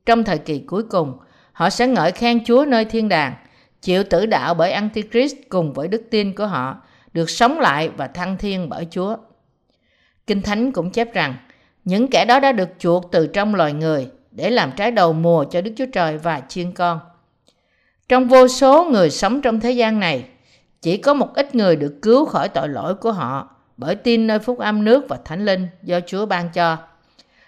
Trong 0.06 0.24
thời 0.24 0.38
kỳ 0.38 0.58
cuối 0.58 0.82
cùng, 0.82 1.18
họ 1.52 1.70
sẽ 1.70 1.86
ngợi 1.86 2.12
khen 2.12 2.44
Chúa 2.44 2.64
nơi 2.68 2.84
thiên 2.84 3.08
đàng, 3.08 3.34
chịu 3.82 4.04
tử 4.04 4.26
đạo 4.26 4.54
bởi 4.54 4.72
Antichrist 4.72 5.36
cùng 5.48 5.72
với 5.72 5.88
đức 5.88 6.02
tin 6.10 6.34
của 6.34 6.46
họ, 6.46 6.76
được 7.12 7.30
sống 7.30 7.60
lại 7.60 7.90
và 7.96 8.06
thăng 8.06 8.36
thiên 8.36 8.68
bởi 8.68 8.86
Chúa. 8.90 9.16
Kinh 10.28 10.42
Thánh 10.42 10.72
cũng 10.72 10.90
chép 10.90 11.14
rằng, 11.14 11.34
những 11.84 12.08
kẻ 12.08 12.24
đó 12.24 12.40
đã 12.40 12.52
được 12.52 12.68
chuộc 12.78 13.12
từ 13.12 13.26
trong 13.26 13.54
loài 13.54 13.72
người 13.72 14.08
để 14.30 14.50
làm 14.50 14.72
trái 14.76 14.90
đầu 14.90 15.12
mùa 15.12 15.44
cho 15.44 15.60
Đức 15.60 15.72
Chúa 15.76 15.86
Trời 15.92 16.18
và 16.18 16.42
chiên 16.48 16.72
con. 16.72 17.00
Trong 18.08 18.28
vô 18.28 18.48
số 18.48 18.84
người 18.84 19.10
sống 19.10 19.40
trong 19.40 19.60
thế 19.60 19.72
gian 19.72 20.00
này, 20.00 20.24
chỉ 20.82 20.96
có 20.96 21.14
một 21.14 21.34
ít 21.34 21.54
người 21.54 21.76
được 21.76 21.98
cứu 22.02 22.24
khỏi 22.24 22.48
tội 22.48 22.68
lỗi 22.68 22.94
của 22.94 23.12
họ 23.12 23.50
bởi 23.76 23.94
tin 23.94 24.26
nơi 24.26 24.38
phúc 24.38 24.58
âm 24.58 24.84
nước 24.84 25.04
và 25.08 25.18
thánh 25.24 25.44
linh 25.44 25.66
do 25.82 26.00
Chúa 26.00 26.26
ban 26.26 26.48
cho. 26.50 26.76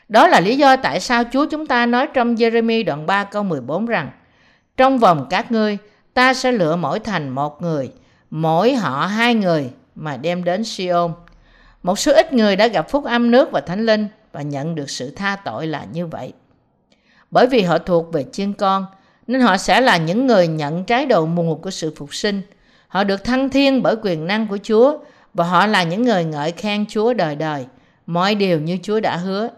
Đó 0.09 0.29
là 0.29 0.41
lý 0.41 0.57
do 0.57 0.77
tại 0.77 1.01
sao 1.01 1.23
Chúa 1.33 1.47
chúng 1.51 1.67
ta 1.67 1.87
nói 1.87 2.09
trong 2.15 2.35
Jeremy 2.35 2.85
đoạn 2.85 3.07
3 3.07 3.25
câu 3.25 3.43
14 3.43 3.87
rằng 3.87 4.11
Trong 4.77 4.99
vòng 4.99 5.27
các 5.31 5.53
ngươi, 5.53 5.79
ta 6.15 6.35
sẽ 6.35 6.53
lựa 6.53 6.77
mỗi 6.77 7.01
thành 7.01 7.29
một 7.29 7.63
người, 7.63 7.93
mỗi 8.31 8.75
họ 8.75 9.07
hai 9.07 9.35
người 9.35 9.71
mà 9.95 10.17
đem 10.17 10.45
đến 10.45 10.65
Siôn. 10.65 11.13
Một 11.83 11.99
số 11.99 12.13
ít 12.13 12.33
người 12.33 12.57
đã 12.57 12.67
gặp 12.67 12.91
phúc 12.91 13.05
âm 13.05 13.31
nước 13.31 13.53
và 13.53 13.61
thánh 13.61 13.87
linh 13.87 14.09
và 14.33 14.43
nhận 14.43 14.75
được 14.75 14.91
sự 14.91 15.11
tha 15.11 15.37
tội 15.45 15.67
là 15.67 15.87
như 15.93 16.07
vậy. 16.07 16.33
Bởi 17.31 17.47
vì 17.47 17.63
họ 17.63 17.79
thuộc 17.79 18.13
về 18.13 18.25
chiên 18.33 18.53
con, 18.53 18.87
nên 19.27 19.41
họ 19.41 19.57
sẽ 19.57 19.81
là 19.81 19.97
những 19.97 20.27
người 20.27 20.49
nhận 20.49 20.85
trái 20.85 21.07
đầu 21.07 21.27
mùa 21.27 21.55
của 21.55 21.71
sự 21.71 21.95
phục 21.97 22.15
sinh. 22.15 22.43
Họ 22.89 23.05
được 23.05 23.25
thăng 23.25 23.51
thiên 23.51 23.83
bởi 23.83 23.97
quyền 24.03 24.27
năng 24.27 24.47
của 24.47 24.59
Chúa 24.63 24.99
và 25.35 25.45
họ 25.45 25.67
là 25.67 25.83
những 25.83 26.03
người 26.03 26.25
ngợi 26.25 26.53
khen 26.53 26.87
Chúa 26.89 27.15
đời 27.15 27.37
đời, 27.37 27.67
mọi 28.07 28.35
điều 28.35 28.61
như 28.61 28.79
Chúa 28.83 29.01
đã 29.01 29.17
hứa. 29.17 29.49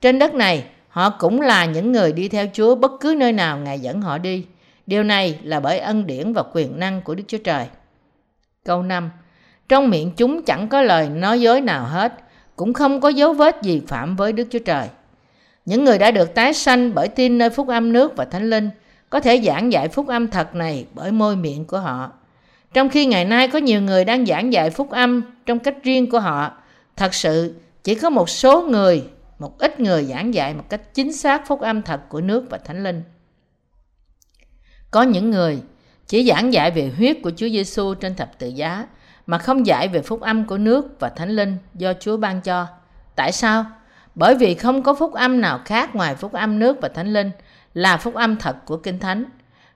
Trên 0.00 0.18
đất 0.18 0.34
này, 0.34 0.64
họ 0.88 1.10
cũng 1.10 1.40
là 1.40 1.64
những 1.64 1.92
người 1.92 2.12
đi 2.12 2.28
theo 2.28 2.46
Chúa 2.52 2.74
bất 2.74 2.92
cứ 3.00 3.14
nơi 3.18 3.32
nào 3.32 3.58
Ngài 3.58 3.80
dẫn 3.80 4.02
họ 4.02 4.18
đi. 4.18 4.46
Điều 4.86 5.02
này 5.02 5.38
là 5.42 5.60
bởi 5.60 5.78
ân 5.78 6.06
điển 6.06 6.32
và 6.32 6.42
quyền 6.52 6.78
năng 6.78 7.02
của 7.02 7.14
Đức 7.14 7.24
Chúa 7.28 7.38
Trời. 7.38 7.66
Câu 8.64 8.82
5 8.82 9.10
trong 9.68 9.90
miệng 9.90 10.10
chúng 10.16 10.42
chẳng 10.42 10.68
có 10.68 10.82
lời 10.82 11.08
nói 11.08 11.40
dối 11.40 11.60
nào 11.60 11.84
hết, 11.84 12.12
cũng 12.56 12.72
không 12.72 13.00
có 13.00 13.08
dấu 13.08 13.32
vết 13.32 13.62
gì 13.62 13.82
phạm 13.88 14.16
với 14.16 14.32
Đức 14.32 14.48
Chúa 14.50 14.58
Trời. 14.58 14.88
Những 15.64 15.84
người 15.84 15.98
đã 15.98 16.10
được 16.10 16.34
tái 16.34 16.54
sanh 16.54 16.94
bởi 16.94 17.08
tin 17.08 17.38
nơi 17.38 17.50
phúc 17.50 17.68
âm 17.68 17.92
nước 17.92 18.16
và 18.16 18.24
thánh 18.24 18.50
linh 18.50 18.70
có 19.10 19.20
thể 19.20 19.40
giảng 19.44 19.72
dạy 19.72 19.88
phúc 19.88 20.08
âm 20.08 20.28
thật 20.28 20.54
này 20.54 20.86
bởi 20.94 21.12
môi 21.12 21.36
miệng 21.36 21.64
của 21.64 21.78
họ. 21.78 22.12
Trong 22.74 22.88
khi 22.88 23.06
ngày 23.06 23.24
nay 23.24 23.48
có 23.48 23.58
nhiều 23.58 23.82
người 23.82 24.04
đang 24.04 24.26
giảng 24.26 24.52
dạy 24.52 24.70
phúc 24.70 24.90
âm 24.90 25.22
trong 25.46 25.58
cách 25.58 25.76
riêng 25.82 26.10
của 26.10 26.20
họ, 26.20 26.52
thật 26.96 27.14
sự 27.14 27.54
chỉ 27.84 27.94
có 27.94 28.10
một 28.10 28.28
số 28.30 28.62
người, 28.62 29.04
một 29.38 29.58
ít 29.58 29.80
người 29.80 30.04
giảng 30.04 30.34
dạy 30.34 30.54
một 30.54 30.64
cách 30.68 30.94
chính 30.94 31.12
xác 31.12 31.46
phúc 31.46 31.60
âm 31.60 31.82
thật 31.82 32.00
của 32.08 32.20
nước 32.20 32.44
và 32.50 32.58
thánh 32.58 32.84
linh. 32.84 33.02
Có 34.90 35.02
những 35.02 35.30
người 35.30 35.62
chỉ 36.06 36.28
giảng 36.28 36.52
dạy 36.52 36.70
về 36.70 36.90
huyết 36.96 37.16
của 37.22 37.30
Chúa 37.36 37.48
Giêsu 37.48 37.94
trên 37.94 38.14
thập 38.14 38.38
tự 38.38 38.48
giá 38.48 38.86
mà 39.26 39.38
không 39.38 39.66
dạy 39.66 39.88
về 39.88 40.02
phúc 40.02 40.20
âm 40.20 40.46
của 40.46 40.58
nước 40.58 41.00
và 41.00 41.08
thánh 41.08 41.30
linh 41.30 41.56
do 41.74 41.92
Chúa 42.00 42.16
ban 42.16 42.40
cho. 42.40 42.66
Tại 43.16 43.32
sao? 43.32 43.64
Bởi 44.14 44.34
vì 44.34 44.54
không 44.54 44.82
có 44.82 44.94
phúc 44.94 45.12
âm 45.12 45.40
nào 45.40 45.60
khác 45.64 45.94
ngoài 45.94 46.14
phúc 46.14 46.32
âm 46.32 46.58
nước 46.58 46.76
và 46.82 46.88
thánh 46.88 47.12
linh 47.12 47.30
là 47.74 47.96
phúc 47.96 48.14
âm 48.14 48.36
thật 48.36 48.56
của 48.64 48.76
Kinh 48.76 48.98
Thánh. 48.98 49.24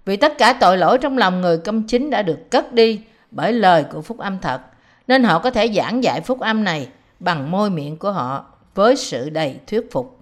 Vì 0.05 0.17
tất 0.17 0.39
cả 0.39 0.53
tội 0.61 0.79
lỗi 0.79 0.99
trong 0.99 1.19
lòng 1.19 1.41
người 1.41 1.59
công 1.59 1.83
chính 1.83 2.11
đã 2.11 2.23
được 2.23 2.51
cất 2.51 2.73
đi 2.73 3.01
bởi 3.31 3.53
lời 3.53 3.85
của 3.93 4.03
phúc 4.03 4.19
âm 4.19 4.39
thật, 4.39 4.61
nên 5.07 5.25
họ 5.25 5.39
có 5.39 5.51
thể 5.51 5.73
giảng 5.73 6.05
dạy 6.05 6.21
phúc 6.21 6.41
âm 6.41 6.65
này 6.65 6.89
bằng 7.21 7.51
môi 7.51 7.71
miệng 7.71 7.97
của 7.97 8.13
họ 8.13 8.47
với 8.75 8.97
sự 8.97 9.31
đầy 9.31 9.61
thuyết 9.67 9.93
phục. 9.93 10.19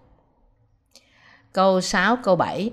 Câu 1.53 1.81
6, 1.81 2.17
câu 2.17 2.37
7 2.37 2.71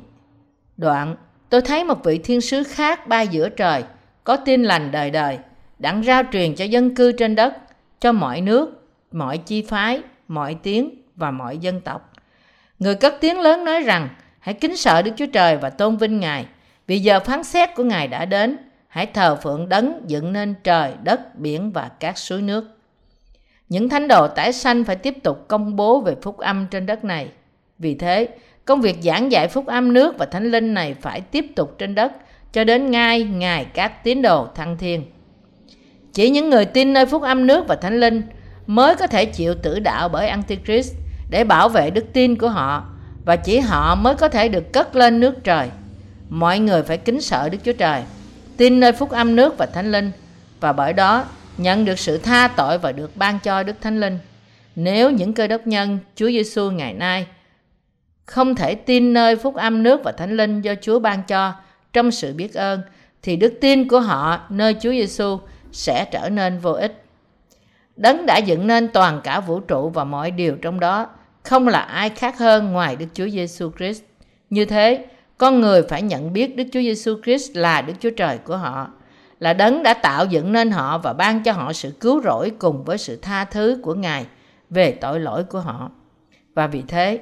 Đoạn 0.77 1.15
Tôi 1.49 1.61
thấy 1.61 1.83
một 1.83 2.03
vị 2.03 2.17
thiên 2.17 2.41
sứ 2.41 2.63
khác 2.63 3.07
bay 3.07 3.27
giữa 3.27 3.49
trời, 3.49 3.83
có 4.23 4.35
tin 4.35 4.63
lành 4.63 4.91
đời 4.91 5.11
đời, 5.11 5.39
đặng 5.83 6.03
rao 6.03 6.23
truyền 6.31 6.55
cho 6.55 6.65
dân 6.65 6.95
cư 6.95 7.11
trên 7.11 7.35
đất, 7.35 7.53
cho 7.99 8.11
mọi 8.11 8.41
nước, 8.41 8.87
mọi 9.11 9.37
chi 9.37 9.61
phái, 9.61 10.01
mọi 10.27 10.55
tiếng 10.63 11.03
và 11.15 11.31
mọi 11.31 11.57
dân 11.57 11.81
tộc. 11.81 12.11
Người 12.79 12.95
cất 12.95 13.15
tiếng 13.21 13.39
lớn 13.39 13.65
nói 13.65 13.81
rằng, 13.81 14.09
hãy 14.39 14.53
kính 14.53 14.77
sợ 14.77 15.01
Đức 15.01 15.11
Chúa 15.15 15.25
Trời 15.25 15.57
và 15.57 15.69
tôn 15.69 15.97
vinh 15.97 16.19
Ngài, 16.19 16.45
vì 16.87 16.99
giờ 16.99 17.19
phán 17.19 17.43
xét 17.43 17.69
của 17.75 17.83
Ngài 17.83 18.07
đã 18.07 18.25
đến, 18.25 18.57
hãy 18.87 19.05
thờ 19.05 19.35
phượng 19.43 19.69
đấng 19.69 20.01
dựng 20.07 20.33
nên 20.33 20.55
trời, 20.63 20.93
đất, 21.03 21.39
biển 21.39 21.71
và 21.71 21.89
các 21.99 22.17
suối 22.17 22.41
nước. 22.41 22.77
Những 23.69 23.89
thánh 23.89 24.07
đồ 24.07 24.27
tái 24.27 24.53
sanh 24.53 24.83
phải 24.83 24.95
tiếp 24.95 25.15
tục 25.23 25.45
công 25.47 25.75
bố 25.75 26.01
về 26.01 26.15
phúc 26.21 26.37
âm 26.37 26.67
trên 26.71 26.85
đất 26.85 27.03
này. 27.03 27.27
Vì 27.79 27.95
thế, 27.95 28.27
công 28.65 28.81
việc 28.81 28.97
giảng 29.01 29.31
dạy 29.31 29.47
phúc 29.47 29.67
âm 29.67 29.93
nước 29.93 30.15
và 30.17 30.25
thánh 30.25 30.51
linh 30.51 30.73
này 30.73 30.93
phải 30.93 31.21
tiếp 31.21 31.45
tục 31.55 31.75
trên 31.77 31.95
đất 31.95 32.11
cho 32.51 32.63
đến 32.63 32.91
ngay 32.91 33.23
ngày 33.23 33.65
các 33.73 34.03
tín 34.03 34.21
đồ 34.21 34.47
thăng 34.55 34.77
thiên. 34.77 35.03
Chỉ 36.13 36.29
những 36.29 36.49
người 36.49 36.65
tin 36.65 36.93
nơi 36.93 37.05
phúc 37.05 37.21
âm 37.21 37.47
nước 37.47 37.67
và 37.67 37.75
thánh 37.75 37.99
linh 37.99 38.21
mới 38.67 38.95
có 38.95 39.07
thể 39.07 39.25
chịu 39.25 39.55
tử 39.55 39.79
đạo 39.79 40.09
bởi 40.09 40.27
Antichrist 40.27 40.93
để 41.29 41.43
bảo 41.43 41.69
vệ 41.69 41.89
đức 41.89 42.05
tin 42.13 42.37
của 42.37 42.49
họ 42.49 42.85
và 43.25 43.35
chỉ 43.35 43.59
họ 43.59 43.95
mới 43.95 44.15
có 44.15 44.29
thể 44.29 44.49
được 44.49 44.73
cất 44.73 44.95
lên 44.95 45.19
nước 45.19 45.43
trời. 45.43 45.69
Mọi 46.29 46.59
người 46.59 46.83
phải 46.83 46.97
kính 46.97 47.21
sợ 47.21 47.49
Đức 47.49 47.57
Chúa 47.65 47.73
Trời, 47.73 48.01
tin 48.57 48.79
nơi 48.79 48.91
phúc 48.91 49.09
âm 49.09 49.35
nước 49.35 49.57
và 49.57 49.65
thánh 49.65 49.91
linh 49.91 50.11
và 50.59 50.73
bởi 50.73 50.93
đó 50.93 51.25
nhận 51.57 51.85
được 51.85 51.99
sự 51.99 52.17
tha 52.17 52.47
tội 52.47 52.77
và 52.77 52.91
được 52.91 53.17
ban 53.17 53.39
cho 53.39 53.63
Đức 53.63 53.75
Thánh 53.81 53.99
Linh. 53.99 54.19
Nếu 54.75 55.11
những 55.11 55.33
cơ 55.33 55.47
đốc 55.47 55.67
nhân 55.67 55.99
Chúa 56.15 56.27
Giêsu 56.27 56.71
ngày 56.71 56.93
nay 56.93 57.27
không 58.25 58.55
thể 58.55 58.75
tin 58.75 59.13
nơi 59.13 59.35
phúc 59.35 59.55
âm 59.55 59.83
nước 59.83 60.01
và 60.03 60.11
thánh 60.11 60.37
linh 60.37 60.61
do 60.61 60.73
Chúa 60.81 60.99
ban 60.99 61.23
cho 61.23 61.53
trong 61.93 62.11
sự 62.11 62.33
biết 62.33 62.53
ơn 62.53 62.81
thì 63.21 63.35
đức 63.35 63.53
tin 63.61 63.87
của 63.87 63.99
họ 63.99 64.39
nơi 64.49 64.75
Chúa 64.81 64.91
Giêsu 64.91 65.39
sẽ 65.73 66.05
trở 66.05 66.29
nên 66.29 66.59
vô 66.59 66.71
ích. 66.71 67.03
Đấng 67.95 68.25
đã 68.25 68.37
dựng 68.37 68.67
nên 68.67 68.87
toàn 68.87 69.21
cả 69.23 69.39
vũ 69.39 69.59
trụ 69.59 69.89
và 69.89 70.03
mọi 70.03 70.31
điều 70.31 70.55
trong 70.55 70.79
đó 70.79 71.07
không 71.43 71.67
là 71.67 71.79
ai 71.79 72.09
khác 72.09 72.37
hơn 72.37 72.71
ngoài 72.71 72.95
Đức 72.95 73.05
Chúa 73.13 73.29
Giêsu 73.29 73.71
Christ. 73.77 74.03
Như 74.49 74.65
thế, 74.65 75.05
con 75.37 75.61
người 75.61 75.81
phải 75.89 76.01
nhận 76.01 76.33
biết 76.33 76.55
Đức 76.55 76.63
Chúa 76.71 76.79
Giêsu 76.79 77.15
Christ 77.23 77.55
là 77.55 77.81
Đức 77.81 77.93
Chúa 77.99 78.09
Trời 78.09 78.37
của 78.37 78.57
họ, 78.57 78.87
là 79.39 79.53
đấng 79.53 79.83
đã 79.83 79.93
tạo 79.93 80.25
dựng 80.25 80.51
nên 80.51 80.71
họ 80.71 80.97
và 80.97 81.13
ban 81.13 81.43
cho 81.43 81.51
họ 81.51 81.73
sự 81.73 81.91
cứu 81.99 82.21
rỗi 82.21 82.51
cùng 82.59 82.83
với 82.83 82.97
sự 82.97 83.19
tha 83.21 83.45
thứ 83.45 83.79
của 83.83 83.93
Ngài 83.93 84.25
về 84.69 84.91
tội 84.91 85.19
lỗi 85.19 85.43
của 85.43 85.59
họ. 85.59 85.91
Và 86.53 86.67
vì 86.67 86.83
thế, 86.87 87.19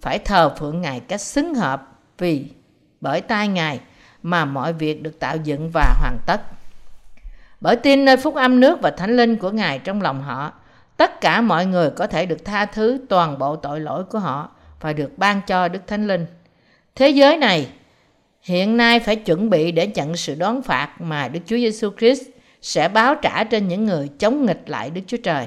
phải 0.00 0.18
thờ 0.18 0.54
phượng 0.58 0.80
Ngài 0.80 1.00
cách 1.00 1.20
xứng 1.20 1.54
hợp 1.54 1.98
vì 2.18 2.46
bởi 3.00 3.20
tay 3.20 3.48
Ngài 3.48 3.80
mà 4.22 4.44
mọi 4.44 4.72
việc 4.72 5.02
được 5.02 5.18
tạo 5.18 5.36
dựng 5.36 5.70
và 5.74 5.94
hoàn 6.00 6.18
tất. 6.26 6.40
Bởi 7.60 7.76
tin 7.76 8.04
nơi 8.04 8.16
phúc 8.16 8.34
âm 8.34 8.60
nước 8.60 8.80
và 8.82 8.90
thánh 8.90 9.16
linh 9.16 9.36
của 9.36 9.50
Ngài 9.50 9.78
trong 9.78 10.02
lòng 10.02 10.22
họ, 10.22 10.52
tất 10.96 11.20
cả 11.20 11.40
mọi 11.40 11.66
người 11.66 11.90
có 11.90 12.06
thể 12.06 12.26
được 12.26 12.44
tha 12.44 12.66
thứ 12.66 13.00
toàn 13.08 13.38
bộ 13.38 13.56
tội 13.56 13.80
lỗi 13.80 14.04
của 14.04 14.18
họ 14.18 14.50
và 14.80 14.92
được 14.92 15.18
ban 15.18 15.40
cho 15.46 15.68
Đức 15.68 15.86
Thánh 15.86 16.06
Linh. 16.06 16.26
Thế 16.94 17.08
giới 17.08 17.36
này 17.36 17.68
hiện 18.42 18.76
nay 18.76 19.00
phải 19.00 19.16
chuẩn 19.16 19.50
bị 19.50 19.72
để 19.72 19.86
nhận 19.86 20.16
sự 20.16 20.34
đón 20.34 20.62
phạt 20.62 21.00
mà 21.00 21.28
Đức 21.28 21.40
Chúa 21.46 21.56
Giêsu 21.56 21.90
Christ 21.98 22.22
sẽ 22.62 22.88
báo 22.88 23.14
trả 23.14 23.44
trên 23.44 23.68
những 23.68 23.86
người 23.86 24.08
chống 24.18 24.46
nghịch 24.46 24.62
lại 24.66 24.90
Đức 24.90 25.00
Chúa 25.06 25.16
Trời. 25.16 25.46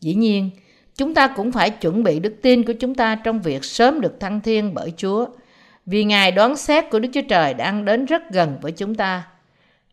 Dĩ 0.00 0.14
nhiên, 0.14 0.50
chúng 0.96 1.14
ta 1.14 1.26
cũng 1.26 1.52
phải 1.52 1.70
chuẩn 1.70 2.02
bị 2.02 2.20
đức 2.20 2.34
tin 2.42 2.62
của 2.62 2.72
chúng 2.72 2.94
ta 2.94 3.14
trong 3.14 3.40
việc 3.40 3.64
sớm 3.64 4.00
được 4.00 4.20
thăng 4.20 4.40
thiên 4.40 4.74
bởi 4.74 4.92
Chúa, 4.96 5.26
vì 5.86 6.04
Ngài 6.04 6.30
đoán 6.30 6.56
xét 6.56 6.90
của 6.90 6.98
Đức 6.98 7.08
Chúa 7.14 7.22
Trời 7.28 7.54
đang 7.54 7.84
đến 7.84 8.04
rất 8.04 8.30
gần 8.30 8.58
với 8.62 8.72
chúng 8.72 8.94
ta. 8.94 9.22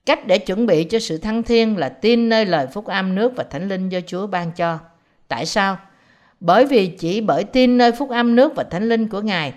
Cách 0.05 0.27
để 0.27 0.38
chuẩn 0.38 0.65
bị 0.65 0.83
cho 0.83 1.00
sự 1.00 1.17
thăng 1.17 1.43
thiên 1.43 1.77
là 1.77 1.89
tin 1.89 2.29
nơi 2.29 2.45
lời 2.45 2.67
phúc 2.74 2.86
âm 2.86 3.15
nước 3.15 3.33
và 3.36 3.43
thánh 3.43 3.67
linh 3.67 3.89
do 3.89 4.00
Chúa 4.07 4.27
ban 4.27 4.51
cho. 4.51 4.79
Tại 5.27 5.45
sao? 5.45 5.77
Bởi 6.39 6.65
vì 6.65 6.88
chỉ 6.88 7.22
bởi 7.22 7.43
tin 7.43 7.77
nơi 7.77 7.91
phúc 7.91 8.10
âm 8.10 8.36
nước 8.36 8.55
và 8.55 8.63
thánh 8.63 8.89
linh 8.89 9.07
của 9.07 9.22
Ngài 9.22 9.53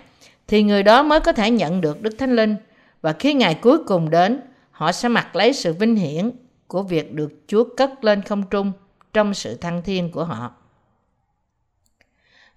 thì 0.47 0.63
người 0.63 0.83
đó 0.83 1.03
mới 1.03 1.19
có 1.19 1.31
thể 1.31 1.51
nhận 1.51 1.81
được 1.81 2.01
Đức 2.01 2.15
Thánh 2.17 2.35
Linh 2.35 2.55
và 3.01 3.13
khi 3.13 3.33
ngày 3.33 3.55
cuối 3.61 3.77
cùng 3.83 4.09
đến, 4.09 4.39
họ 4.71 4.91
sẽ 4.91 5.09
mặc 5.09 5.35
lấy 5.35 5.53
sự 5.53 5.73
vinh 5.73 5.95
hiển 5.95 6.31
của 6.67 6.83
việc 6.83 7.13
được 7.13 7.33
Chúa 7.47 7.63
cất 7.77 8.03
lên 8.03 8.21
không 8.21 8.43
trung 8.49 8.71
trong 9.13 9.33
sự 9.33 9.55
thăng 9.55 9.81
thiên 9.81 10.11
của 10.11 10.23
họ. 10.23 10.51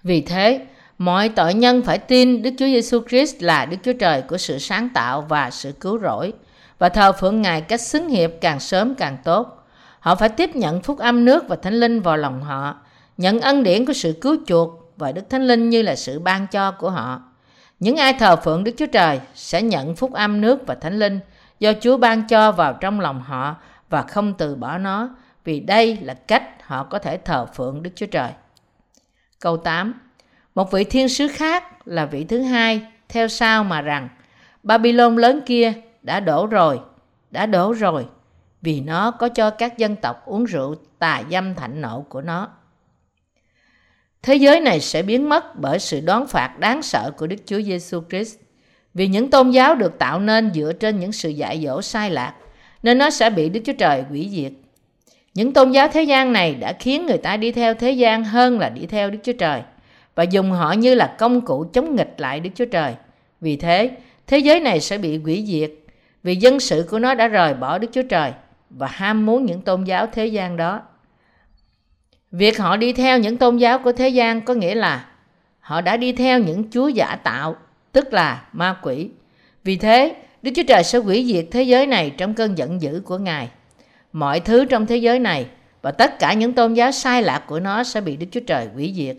Vì 0.02 0.20
thế, 0.20 0.66
mọi 0.99 1.28
tội 1.28 1.54
nhân 1.54 1.82
phải 1.82 1.99
tin 1.99 2.42
Đức 2.42 2.50
Chúa 2.59 2.66
Giêsu 2.66 3.00
Christ 3.09 3.42
là 3.42 3.64
Đức 3.66 3.76
Chúa 3.82 3.92
Trời 3.92 4.23
của 4.23 4.38
sự 4.38 4.59
sáng 4.59 4.88
tạo 4.94 5.20
và 5.20 5.50
sự 5.50 5.73
cứu 5.73 5.99
rỗi 5.99 6.32
và 6.80 6.88
thờ 6.88 7.12
phượng 7.12 7.42
Ngài 7.42 7.60
cách 7.60 7.80
xứng 7.80 8.08
hiệp 8.08 8.30
càng 8.40 8.60
sớm 8.60 8.94
càng 8.94 9.16
tốt. 9.25 9.66
Họ 10.00 10.14
phải 10.14 10.28
tiếp 10.28 10.56
nhận 10.56 10.82
phúc 10.82 10.99
âm 10.99 11.25
nước 11.25 11.49
và 11.49 11.56
thánh 11.56 11.75
linh 11.75 12.00
vào 12.00 12.16
lòng 12.16 12.42
họ, 12.42 12.76
nhận 13.16 13.40
ân 13.40 13.62
điển 13.62 13.87
của 13.87 13.92
sự 13.92 14.18
cứu 14.20 14.37
chuộc 14.46 14.92
và 14.96 15.12
Đức 15.12 15.30
Thánh 15.30 15.46
Linh 15.46 15.70
như 15.70 15.82
là 15.82 15.96
sự 15.96 16.18
ban 16.18 16.46
cho 16.46 16.70
của 16.70 16.90
họ. 16.90 17.22
Những 17.80 17.96
ai 17.96 18.12
thờ 18.12 18.37
phượng 18.37 18.64
Đức 18.64 18.72
Chúa 18.76 18.87
Trời 18.87 19.20
sẽ 19.34 19.62
nhận 19.62 19.96
phúc 19.96 20.12
âm 20.12 20.40
nước 20.40 20.66
và 20.66 20.75
thánh 20.75 20.99
linh 20.99 21.20
do 21.58 21.72
Chúa 21.80 21.96
ban 21.96 22.28
cho 22.28 22.52
vào 22.52 22.72
trong 22.72 23.00
lòng 23.00 23.22
họ 23.22 23.56
và 23.90 24.02
không 24.02 24.34
từ 24.34 24.54
bỏ 24.54 24.78
nó, 24.78 25.08
vì 25.44 25.60
đây 25.60 25.99
là 26.02 26.14
cách 26.14 26.42
họ 26.62 26.84
có 26.84 26.99
thể 26.99 27.16
thờ 27.16 27.46
phượng 27.54 27.82
Đức 27.82 27.90
Chúa 27.94 28.06
Trời. 28.06 28.30
Câu 29.40 29.56
8 29.56 29.94
Một 30.54 30.72
vị 30.72 30.84
thiên 30.84 31.08
sứ 31.08 31.28
khác 31.28 31.88
là 31.88 32.06
vị 32.06 32.25
thứ 32.25 32.42
hai 32.42 32.87
theo 33.08 33.28
sau 33.28 33.64
mà 33.64 33.80
rằng 33.80 34.08
Babylon 34.62 35.16
lớn 35.16 35.40
kia 35.46 35.72
đã 36.02 36.21
đổ 36.21 36.47
rồi, 36.47 36.80
đã 37.30 37.47
đổ 37.47 37.73
rồi, 37.73 38.07
vì 38.62 38.80
nó 38.80 39.11
có 39.11 39.28
cho 39.28 39.50
các 39.50 39.78
dân 39.78 39.97
tộc 39.97 40.26
uống 40.26 40.45
rượu 40.45 40.75
tà 40.99 41.23
dâm 41.30 41.54
thạnh 41.54 41.80
nộ 41.80 42.04
của 42.09 42.21
nó. 42.21 42.49
Thế 44.23 44.35
giới 44.35 44.61
này 44.61 44.80
sẽ 44.80 45.02
biến 45.02 45.28
mất 45.28 45.57
bởi 45.61 45.78
sự 45.78 46.00
đón 46.00 46.26
phạt 46.26 46.59
đáng 46.59 46.83
sợ 46.83 47.11
của 47.16 47.26
Đức 47.26 47.37
Chúa 47.47 47.61
Giêsu 47.62 48.02
Christ. 48.11 48.37
Vì 48.95 49.07
những 49.07 49.30
tôn 49.30 49.50
giáo 49.50 49.75
được 49.75 49.99
tạo 49.99 50.21
nên 50.21 50.50
dựa 50.54 50.73
trên 50.73 51.00
những 51.00 51.12
sự 51.12 51.28
dạy 51.28 51.62
dỗ 51.64 51.83
sai 51.83 52.11
lạc, 52.11 52.35
nên 52.83 52.99
nó 52.99 53.11
sẽ 53.11 53.30
bị 53.30 53.49
Đức 53.49 53.61
Chúa 53.64 53.73
Trời 53.73 54.02
hủy 54.02 54.28
diệt. 54.33 54.52
Những 55.35 55.52
tôn 55.52 55.71
giáo 55.71 55.88
thế 55.88 56.02
gian 56.02 56.33
này 56.33 56.54
đã 56.54 56.73
khiến 56.73 57.07
người 57.07 57.19
ta 57.19 57.37
đi 57.37 57.52
theo 57.52 57.75
thế 57.75 57.90
gian 57.90 58.25
hơn 58.25 58.59
là 58.59 58.69
đi 58.69 58.87
theo 58.87 59.11
Đức 59.11 59.19
Chúa 59.23 59.33
Trời 59.33 59.62
và 60.14 60.23
dùng 60.23 60.50
họ 60.50 60.73
như 60.73 60.95
là 60.95 61.14
công 61.19 61.40
cụ 61.40 61.64
chống 61.73 61.97
nghịch 61.97 62.14
lại 62.19 62.40
Đức 62.40 62.50
Chúa 62.54 62.64
Trời. 62.64 62.95
Vì 63.40 63.57
thế, 63.57 63.90
thế 64.26 64.38
giới 64.38 64.61
này 64.61 64.80
sẽ 64.80 64.99
bị 64.99 65.19
hủy 65.19 65.45
diệt 65.47 65.71
vì 66.23 66.37
dân 66.37 66.61
sự 66.61 66.87
của 66.91 66.99
nó 66.99 67.15
đã 67.15 67.29
rời 67.29 67.55
bỏ 67.55 67.79
Đức 67.79 67.89
Chúa 67.93 68.03
Trời 68.03 68.33
và 68.71 68.87
ham 68.87 69.27
muốn 69.27 69.47
những 69.47 69.61
tôn 69.61 69.85
giáo 69.85 70.07
thế 70.07 70.27
gian 70.27 70.57
đó. 70.57 70.83
Việc 72.33 72.59
họ 72.59 72.77
đi 72.77 72.93
theo 72.93 73.19
những 73.19 73.37
tôn 73.37 73.57
giáo 73.57 73.79
của 73.79 73.93
thế 73.93 74.09
gian 74.09 74.41
có 74.41 74.55
nghĩa 74.55 74.75
là 74.75 75.07
họ 75.61 75.81
đã 75.81 75.97
đi 75.97 76.12
theo 76.12 76.39
những 76.39 76.65
chúa 76.71 76.89
giả 76.89 77.17
tạo, 77.17 77.57
tức 77.93 78.12
là 78.12 78.43
ma 78.53 78.77
quỷ. 78.83 79.09
Vì 79.65 79.77
thế, 79.77 80.15
Đức 80.43 80.50
Chúa 80.57 80.62
Trời 80.69 80.85
sẽ 80.85 80.99
hủy 80.99 81.25
diệt 81.33 81.47
thế 81.50 81.62
giới 81.62 81.87
này 81.87 82.11
trong 82.11 82.35
cơn 82.35 82.59
giận 82.59 82.83
dữ 82.83 83.03
của 83.05 83.19
Ngài. 83.19 83.49
Mọi 84.12 84.41
thứ 84.41 84.65
trong 84.65 84.87
thế 84.87 84.97
giới 84.97 85.19
này 85.19 85.47
và 85.83 85.91
tất 85.91 86.19
cả 86.19 86.33
những 86.33 86.53
tôn 86.53 86.75
giáo 86.75 86.93
sai 86.93 87.23
lạc 87.23 87.43
của 87.47 87.61
nó 87.61 87.85
sẽ 87.85 88.00
bị 88.00 88.17
Đức 88.17 88.27
Chúa 88.31 88.41
Trời 88.41 88.69
hủy 88.75 88.93
diệt 88.97 89.17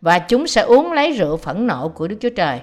và 0.00 0.18
chúng 0.18 0.46
sẽ 0.46 0.60
uống 0.60 0.92
lấy 0.92 1.12
rượu 1.12 1.36
phẫn 1.36 1.66
nộ 1.66 1.88
của 1.88 2.08
Đức 2.08 2.16
Chúa 2.20 2.30
Trời. 2.30 2.60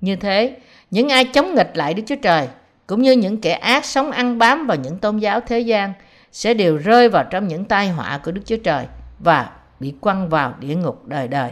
Như 0.00 0.16
thế, 0.16 0.56
những 0.90 1.08
ai 1.08 1.24
chống 1.24 1.54
nghịch 1.54 1.70
lại 1.74 1.94
Đức 1.94 2.02
Chúa 2.06 2.16
Trời 2.22 2.48
cũng 2.86 3.02
như 3.02 3.12
những 3.12 3.40
kẻ 3.40 3.52
ác 3.52 3.84
sống 3.84 4.10
ăn 4.10 4.38
bám 4.38 4.66
vào 4.66 4.76
những 4.76 4.98
tôn 4.98 5.18
giáo 5.18 5.40
thế 5.40 5.60
gian 5.60 5.92
sẽ 6.32 6.54
đều 6.54 6.76
rơi 6.76 7.08
vào 7.08 7.24
trong 7.30 7.48
những 7.48 7.64
tai 7.64 7.88
họa 7.88 8.20
của 8.24 8.32
Đức 8.32 8.42
Chúa 8.44 8.56
Trời 8.56 8.86
và 9.18 9.50
bị 9.80 9.94
quăng 10.00 10.28
vào 10.28 10.54
địa 10.60 10.74
ngục 10.74 11.06
đời 11.06 11.28
đời. 11.28 11.50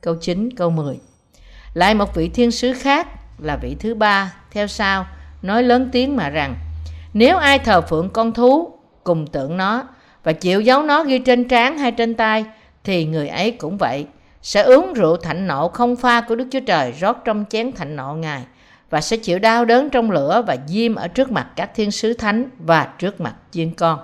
Câu 0.00 0.14
9, 0.20 0.48
câu 0.56 0.70
10 0.70 0.98
Lại 1.74 1.94
một 1.94 2.14
vị 2.14 2.28
thiên 2.28 2.50
sứ 2.50 2.72
khác 2.72 3.08
là 3.38 3.56
vị 3.56 3.76
thứ 3.80 3.94
ba 3.94 4.34
theo 4.50 4.66
sau 4.66 5.06
nói 5.42 5.62
lớn 5.62 5.88
tiếng 5.92 6.16
mà 6.16 6.30
rằng 6.30 6.54
nếu 7.12 7.36
ai 7.36 7.58
thờ 7.58 7.80
phượng 7.80 8.10
con 8.10 8.32
thú 8.32 8.78
cùng 9.04 9.26
tượng 9.26 9.56
nó 9.56 9.84
và 10.24 10.32
chịu 10.32 10.60
dấu 10.60 10.82
nó 10.82 11.04
ghi 11.04 11.18
trên 11.18 11.48
trán 11.48 11.78
hay 11.78 11.92
trên 11.92 12.14
tay 12.14 12.44
thì 12.84 13.04
người 13.04 13.28
ấy 13.28 13.50
cũng 13.50 13.78
vậy, 13.78 14.06
sẽ 14.42 14.62
uống 14.62 14.92
rượu 14.92 15.16
thạnh 15.16 15.46
nộ 15.46 15.68
không 15.68 15.96
pha 15.96 16.20
của 16.20 16.34
Đức 16.34 16.48
Chúa 16.50 16.60
Trời 16.60 16.92
rót 16.92 17.24
trong 17.24 17.44
chén 17.50 17.72
thạnh 17.72 17.96
nộ 17.96 18.14
Ngài 18.14 18.42
và 18.90 19.00
sẽ 19.00 19.16
chịu 19.16 19.38
đau 19.38 19.64
đớn 19.64 19.90
trong 19.90 20.10
lửa 20.10 20.44
và 20.46 20.56
diêm 20.66 20.94
ở 20.94 21.08
trước 21.08 21.30
mặt 21.30 21.48
các 21.56 21.70
thiên 21.74 21.90
sứ 21.90 22.12
thánh 22.12 22.50
và 22.58 22.94
trước 22.98 23.20
mặt 23.20 23.34
chiên 23.50 23.74
con. 23.74 23.98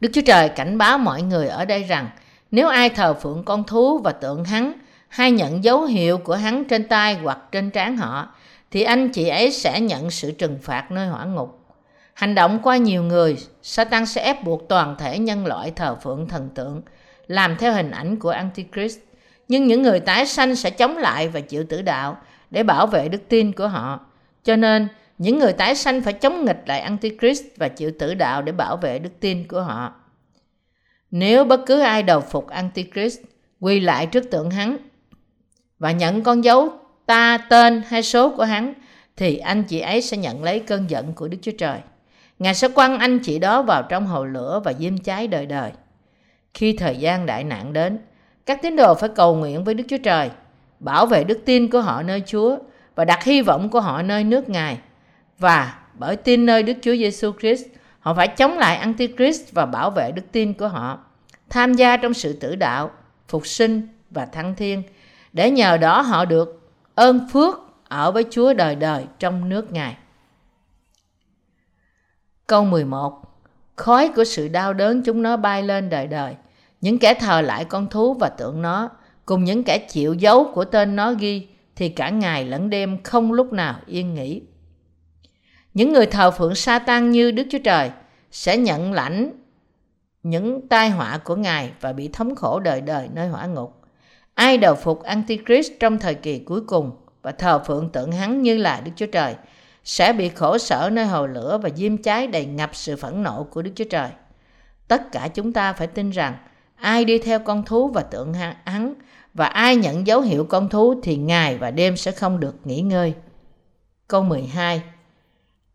Đức 0.00 0.10
Chúa 0.12 0.22
Trời 0.26 0.48
cảnh 0.48 0.78
báo 0.78 0.98
mọi 0.98 1.22
người 1.22 1.48
ở 1.48 1.64
đây 1.64 1.82
rằng 1.82 2.08
nếu 2.50 2.68
ai 2.68 2.88
thờ 2.88 3.14
phượng 3.14 3.44
con 3.44 3.64
thú 3.64 3.98
và 3.98 4.12
tượng 4.12 4.44
hắn 4.44 4.72
hay 5.08 5.30
nhận 5.30 5.64
dấu 5.64 5.84
hiệu 5.84 6.18
của 6.18 6.34
hắn 6.34 6.64
trên 6.64 6.88
tay 6.88 7.14
hoặc 7.14 7.38
trên 7.52 7.70
trán 7.70 7.96
họ 7.96 8.34
thì 8.70 8.82
anh 8.82 9.08
chị 9.08 9.28
ấy 9.28 9.52
sẽ 9.52 9.80
nhận 9.80 10.10
sự 10.10 10.30
trừng 10.30 10.58
phạt 10.62 10.90
nơi 10.90 11.08
hỏa 11.08 11.24
ngục. 11.24 11.60
Hành 12.14 12.34
động 12.34 12.58
qua 12.62 12.76
nhiều 12.76 13.02
người, 13.02 13.36
Satan 13.62 14.06
sẽ 14.06 14.22
ép 14.22 14.44
buộc 14.44 14.68
toàn 14.68 14.96
thể 14.98 15.18
nhân 15.18 15.46
loại 15.46 15.70
thờ 15.70 15.96
phượng 16.02 16.28
thần 16.28 16.48
tượng, 16.54 16.82
làm 17.26 17.56
theo 17.58 17.72
hình 17.72 17.90
ảnh 17.90 18.16
của 18.16 18.30
Antichrist. 18.30 18.98
Nhưng 19.48 19.66
những 19.66 19.82
người 19.82 20.00
tái 20.00 20.26
sanh 20.26 20.56
sẽ 20.56 20.70
chống 20.70 20.96
lại 20.96 21.28
và 21.28 21.40
chịu 21.40 21.64
tử 21.64 21.82
đạo 21.82 22.18
để 22.50 22.62
bảo 22.62 22.86
vệ 22.86 23.08
đức 23.08 23.28
tin 23.28 23.52
của 23.52 23.68
họ. 23.68 24.00
Cho 24.44 24.56
nên, 24.56 24.88
những 25.18 25.38
người 25.38 25.52
tái 25.52 25.74
sanh 25.74 26.02
phải 26.02 26.12
chống 26.12 26.44
nghịch 26.44 26.62
lại 26.66 26.80
Antichrist 26.80 27.44
và 27.56 27.68
chịu 27.68 27.90
tử 27.98 28.14
đạo 28.14 28.42
để 28.42 28.52
bảo 28.52 28.76
vệ 28.76 28.98
đức 28.98 29.10
tin 29.20 29.48
của 29.48 29.60
họ. 29.60 29.94
Nếu 31.10 31.44
bất 31.44 31.60
cứ 31.66 31.80
ai 31.80 32.02
đầu 32.02 32.20
phục 32.20 32.48
Antichrist, 32.48 33.20
quỳ 33.60 33.80
lại 33.80 34.06
trước 34.06 34.30
tượng 34.30 34.50
hắn 34.50 34.76
và 35.78 35.92
nhận 35.92 36.22
con 36.22 36.44
dấu 36.44 36.68
ta, 37.06 37.38
tên 37.38 37.82
hay 37.88 38.02
số 38.02 38.36
của 38.36 38.44
hắn, 38.44 38.74
thì 39.16 39.36
anh 39.36 39.62
chị 39.64 39.80
ấy 39.80 40.02
sẽ 40.02 40.16
nhận 40.16 40.44
lấy 40.44 40.60
cơn 40.60 40.90
giận 40.90 41.12
của 41.12 41.28
Đức 41.28 41.38
Chúa 41.42 41.52
Trời. 41.58 41.78
Ngài 42.38 42.54
sẽ 42.54 42.68
quăng 42.68 42.98
anh 42.98 43.18
chị 43.18 43.38
đó 43.38 43.62
vào 43.62 43.82
trong 43.82 44.06
hồ 44.06 44.24
lửa 44.24 44.60
và 44.64 44.72
diêm 44.72 44.98
cháy 44.98 45.26
đời 45.26 45.46
đời. 45.46 45.70
Khi 46.54 46.72
thời 46.72 46.96
gian 46.96 47.26
đại 47.26 47.44
nạn 47.44 47.72
đến, 47.72 47.98
các 48.46 48.62
tín 48.62 48.76
đồ 48.76 48.94
phải 48.94 49.08
cầu 49.08 49.34
nguyện 49.34 49.64
với 49.64 49.74
Đức 49.74 49.84
Chúa 49.88 49.98
Trời, 50.02 50.30
bảo 50.80 51.06
vệ 51.06 51.24
đức 51.24 51.38
tin 51.44 51.70
của 51.70 51.80
họ 51.80 52.02
nơi 52.02 52.22
Chúa 52.26 52.58
và 52.94 53.04
đặt 53.04 53.24
hy 53.24 53.42
vọng 53.42 53.70
của 53.70 53.80
họ 53.80 54.02
nơi 54.02 54.24
nước 54.24 54.48
Ngài. 54.48 54.78
Và 55.38 55.78
bởi 55.94 56.16
tin 56.16 56.46
nơi 56.46 56.62
Đức 56.62 56.76
Chúa 56.82 56.96
Giêsu 56.96 57.32
Christ, 57.40 57.66
họ 58.00 58.14
phải 58.14 58.28
chống 58.28 58.58
lại 58.58 58.76
Antichrist 58.76 59.52
và 59.52 59.66
bảo 59.66 59.90
vệ 59.90 60.12
đức 60.12 60.22
tin 60.32 60.54
của 60.54 60.68
họ, 60.68 60.98
tham 61.48 61.74
gia 61.74 61.96
trong 61.96 62.14
sự 62.14 62.32
tử 62.32 62.56
đạo, 62.56 62.90
phục 63.28 63.46
sinh 63.46 63.88
và 64.10 64.26
thăng 64.26 64.54
thiên, 64.54 64.82
để 65.32 65.50
nhờ 65.50 65.76
đó 65.76 66.00
họ 66.00 66.24
được 66.24 66.70
ơn 66.94 67.28
phước 67.32 67.54
ở 67.88 68.12
với 68.12 68.24
Chúa 68.30 68.54
đời 68.54 68.74
đời 68.74 69.06
trong 69.18 69.48
nước 69.48 69.72
Ngài. 69.72 69.96
Câu 72.46 72.64
11 72.64 73.22
Khói 73.76 74.10
của 74.16 74.24
sự 74.24 74.48
đau 74.48 74.72
đớn 74.72 75.02
chúng 75.02 75.22
nó 75.22 75.36
bay 75.36 75.62
lên 75.62 75.90
đời 75.90 76.06
đời. 76.06 76.34
Những 76.86 76.98
kẻ 76.98 77.14
thờ 77.14 77.40
lại 77.40 77.64
con 77.64 77.88
thú 77.88 78.14
và 78.14 78.28
tượng 78.28 78.62
nó, 78.62 78.90
cùng 79.24 79.44
những 79.44 79.64
kẻ 79.64 79.78
chịu 79.78 80.14
dấu 80.14 80.50
của 80.54 80.64
tên 80.64 80.96
nó 80.96 81.12
ghi, 81.12 81.48
thì 81.76 81.88
cả 81.88 82.10
ngày 82.10 82.44
lẫn 82.44 82.70
đêm 82.70 83.02
không 83.02 83.32
lúc 83.32 83.52
nào 83.52 83.80
yên 83.86 84.14
nghỉ. 84.14 84.42
Những 85.74 85.92
người 85.92 86.06
thờ 86.06 86.30
phượng 86.30 86.54
Satan 86.54 87.10
như 87.10 87.30
Đức 87.30 87.46
Chúa 87.50 87.58
Trời 87.64 87.90
sẽ 88.30 88.56
nhận 88.56 88.92
lãnh 88.92 89.30
những 90.22 90.68
tai 90.68 90.90
họa 90.90 91.18
của 91.18 91.36
Ngài 91.36 91.70
và 91.80 91.92
bị 91.92 92.08
thống 92.08 92.34
khổ 92.34 92.60
đời 92.60 92.80
đời 92.80 93.08
nơi 93.12 93.28
hỏa 93.28 93.46
ngục. 93.46 93.82
Ai 94.34 94.58
đầu 94.58 94.74
phục 94.74 95.02
Antichrist 95.02 95.72
trong 95.80 95.98
thời 95.98 96.14
kỳ 96.14 96.38
cuối 96.38 96.60
cùng 96.60 96.90
và 97.22 97.32
thờ 97.32 97.62
phượng 97.66 97.90
tượng 97.90 98.12
hắn 98.12 98.42
như 98.42 98.56
là 98.56 98.80
Đức 98.84 98.92
Chúa 98.96 99.06
Trời 99.06 99.34
sẽ 99.84 100.12
bị 100.12 100.28
khổ 100.28 100.58
sở 100.58 100.90
nơi 100.92 101.06
hồ 101.06 101.26
lửa 101.26 101.58
và 101.62 101.68
diêm 101.76 101.96
cháy 101.96 102.26
đầy 102.26 102.46
ngập 102.46 102.70
sự 102.72 102.96
phẫn 102.96 103.22
nộ 103.22 103.44
của 103.44 103.62
Đức 103.62 103.72
Chúa 103.74 103.84
Trời. 103.90 104.08
Tất 104.88 105.12
cả 105.12 105.28
chúng 105.28 105.52
ta 105.52 105.72
phải 105.72 105.86
tin 105.86 106.10
rằng 106.10 106.34
ai 106.76 107.04
đi 107.04 107.18
theo 107.18 107.38
con 107.38 107.64
thú 107.64 107.88
và 107.88 108.02
tượng 108.02 108.34
hắn 108.64 108.94
và 109.34 109.46
ai 109.46 109.76
nhận 109.76 110.06
dấu 110.06 110.20
hiệu 110.20 110.44
con 110.44 110.68
thú 110.68 111.00
thì 111.02 111.16
ngày 111.16 111.58
và 111.58 111.70
đêm 111.70 111.96
sẽ 111.96 112.10
không 112.10 112.40
được 112.40 112.54
nghỉ 112.64 112.80
ngơi. 112.80 113.14
Câu 114.08 114.22
12 114.22 114.82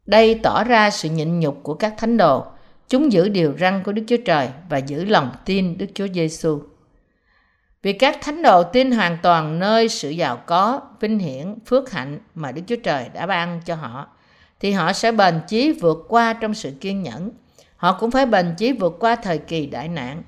Đây 0.06 0.40
tỏ 0.44 0.64
ra 0.64 0.90
sự 0.90 1.10
nhịn 1.10 1.40
nhục 1.40 1.60
của 1.64 1.74
các 1.74 1.94
thánh 1.98 2.18
đồ. 2.18 2.46
Chúng 2.88 3.12
giữ 3.12 3.30
điều 3.30 3.54
răn 3.60 3.84
của 3.84 3.92
Đức 3.92 4.04
Chúa 4.08 4.18
Trời 4.26 4.50
và 4.70 4.78
giữ 4.78 5.06
lòng 5.06 5.32
tin 5.46 5.78
Đức 5.78 5.86
Chúa 5.94 6.08
Giêsu. 6.14 6.62
Vì 7.84 7.94
các 7.94 8.18
thánh 8.22 8.42
đồ 8.42 8.64
tin 8.64 8.92
hoàn 8.92 9.18
toàn 9.22 9.60
nơi 9.60 9.90
sự 9.90 10.10
giàu 10.10 10.38
có, 10.46 10.82
vinh 11.00 11.20
hiển, 11.20 11.56
phước 11.66 11.92
hạnh 11.92 12.20
mà 12.36 12.52
Đức 12.52 12.62
Chúa 12.68 12.76
Trời 12.76 13.10
đã 13.14 13.26
ban 13.26 13.62
cho 13.66 13.76
họ, 13.76 14.08
thì 14.60 14.72
họ 14.72 14.94
sẽ 14.94 15.12
bền 15.12 15.42
chí 15.48 15.72
vượt 15.72 16.06
qua 16.08 16.34
trong 16.34 16.54
sự 16.54 16.72
kiên 16.82 17.04
nhẫn. 17.04 17.32
Họ 17.76 17.98
cũng 18.00 18.12
phải 18.12 18.26
bền 18.26 18.54
chí 18.58 18.72
vượt 18.72 18.98
qua 19.00 19.16
thời 19.16 19.38
kỳ 19.38 19.66
đại 19.66 19.88
nạn. 19.88 20.24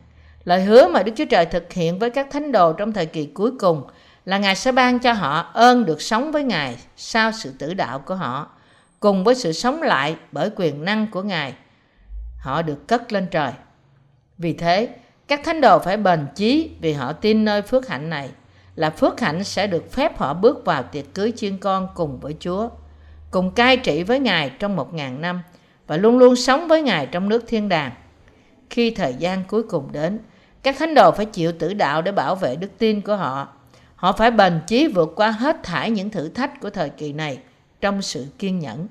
Lời 0.45 0.63
hứa 0.63 0.87
mà 0.87 1.03
Đức 1.03 1.11
Chúa 1.15 1.25
Trời 1.25 1.45
thực 1.45 1.73
hiện 1.73 1.99
với 1.99 2.09
các 2.09 2.27
thánh 2.31 2.51
đồ 2.51 2.73
trong 2.73 2.93
thời 2.93 3.05
kỳ 3.05 3.25
cuối 3.25 3.51
cùng 3.59 3.83
là 4.25 4.37
Ngài 4.37 4.55
sẽ 4.55 4.71
ban 4.71 4.99
cho 4.99 5.13
họ 5.13 5.39
ơn 5.53 5.85
được 5.85 6.01
sống 6.01 6.31
với 6.31 6.43
Ngài 6.43 6.77
sau 6.95 7.31
sự 7.31 7.53
tử 7.59 7.73
đạo 7.73 7.99
của 7.99 8.15
họ, 8.15 8.49
cùng 8.99 9.23
với 9.23 9.35
sự 9.35 9.51
sống 9.51 9.81
lại 9.81 10.15
bởi 10.31 10.49
quyền 10.55 10.85
năng 10.85 11.07
của 11.11 11.21
Ngài. 11.21 11.53
Họ 12.39 12.61
được 12.61 12.87
cất 12.87 13.13
lên 13.13 13.27
trời. 13.31 13.51
Vì 14.37 14.53
thế, 14.53 14.89
các 15.27 15.41
thánh 15.43 15.61
đồ 15.61 15.79
phải 15.79 15.97
bền 15.97 16.27
chí 16.35 16.71
vì 16.81 16.93
họ 16.93 17.13
tin 17.13 17.45
nơi 17.45 17.61
phước 17.61 17.87
hạnh 17.87 18.09
này 18.09 18.29
là 18.75 18.89
phước 18.89 19.19
hạnh 19.19 19.43
sẽ 19.43 19.67
được 19.67 19.91
phép 19.91 20.17
họ 20.17 20.33
bước 20.33 20.65
vào 20.65 20.83
tiệc 20.83 21.13
cưới 21.13 21.33
chiên 21.35 21.57
con 21.57 21.87
cùng 21.95 22.19
với 22.19 22.35
Chúa, 22.39 22.69
cùng 23.31 23.51
cai 23.51 23.77
trị 23.77 24.03
với 24.03 24.19
Ngài 24.19 24.49
trong 24.49 24.75
một 24.75 24.93
ngàn 24.93 25.21
năm 25.21 25.41
và 25.87 25.97
luôn 25.97 26.17
luôn 26.17 26.35
sống 26.35 26.67
với 26.67 26.81
Ngài 26.81 27.05
trong 27.05 27.29
nước 27.29 27.43
thiên 27.47 27.69
đàng. 27.69 27.91
Khi 28.69 28.91
thời 28.91 29.13
gian 29.13 29.43
cuối 29.47 29.63
cùng 29.63 29.91
đến, 29.91 30.19
các 30.63 30.75
thánh 30.79 30.95
đồ 30.95 31.11
phải 31.11 31.25
chịu 31.25 31.51
tử 31.51 31.73
đạo 31.73 32.01
để 32.01 32.11
bảo 32.11 32.35
vệ 32.35 32.55
đức 32.55 32.69
tin 32.77 33.01
của 33.01 33.15
họ. 33.15 33.47
Họ 33.95 34.11
phải 34.11 34.31
bền 34.31 34.59
chí 34.67 34.87
vượt 34.87 35.13
qua 35.15 35.31
hết 35.31 35.63
thải 35.63 35.91
những 35.91 36.09
thử 36.09 36.29
thách 36.29 36.61
của 36.61 36.69
thời 36.69 36.89
kỳ 36.89 37.13
này 37.13 37.39
trong 37.81 38.01
sự 38.01 38.25
kiên 38.39 38.59
nhẫn. 38.59 38.87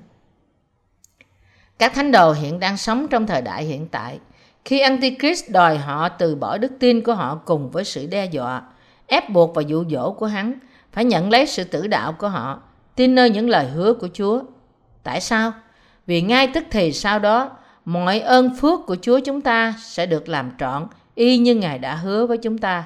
Các 1.79 1.93
thánh 1.93 2.11
đồ 2.11 2.31
hiện 2.31 2.59
đang 2.59 2.77
sống 2.77 3.07
trong 3.07 3.27
thời 3.27 3.41
đại 3.41 3.63
hiện 3.63 3.87
tại– 3.87 4.19
khi 4.65 4.79
Antichrist 4.79 5.49
đòi 5.49 5.77
họ 5.77 6.09
từ 6.09 6.35
bỏ 6.35 6.57
đức 6.57 6.71
tin 6.79 7.01
của 7.01 7.13
họ 7.13 7.35
cùng 7.45 7.71
với 7.71 7.83
sự 7.83 8.07
đe 8.07 8.25
dọa, 8.25 8.61
ép 9.07 9.29
buộc 9.29 9.55
và 9.55 9.61
dụ 9.61 9.85
dỗ 9.89 10.11
của 10.11 10.25
hắn, 10.25 10.53
phải 10.91 11.05
nhận 11.05 11.29
lấy 11.29 11.45
sự 11.45 11.63
tử 11.63 11.87
đạo 11.87 12.13
của 12.13 12.27
họ, 12.27 12.61
tin 12.95 13.15
nơi 13.15 13.29
những 13.29 13.49
lời 13.49 13.67
hứa 13.67 13.93
của 13.93 14.07
Chúa. 14.13 14.41
Tại 15.03 15.21
sao? 15.21 15.53
Vì 16.07 16.21
ngay 16.21 16.47
tức 16.47 16.63
thì 16.71 16.93
sau 16.93 17.19
đó, 17.19 17.51
mọi 17.85 18.19
ơn 18.19 18.55
phước 18.55 18.79
của 18.87 18.95
Chúa 19.01 19.19
chúng 19.19 19.41
ta 19.41 19.73
sẽ 19.79 20.05
được 20.05 20.29
làm 20.29 20.51
trọn 20.59 20.87
y 21.15 21.37
như 21.37 21.55
Ngài 21.55 21.79
đã 21.79 21.95
hứa 21.95 22.25
với 22.25 22.37
chúng 22.37 22.57
ta. 22.57 22.83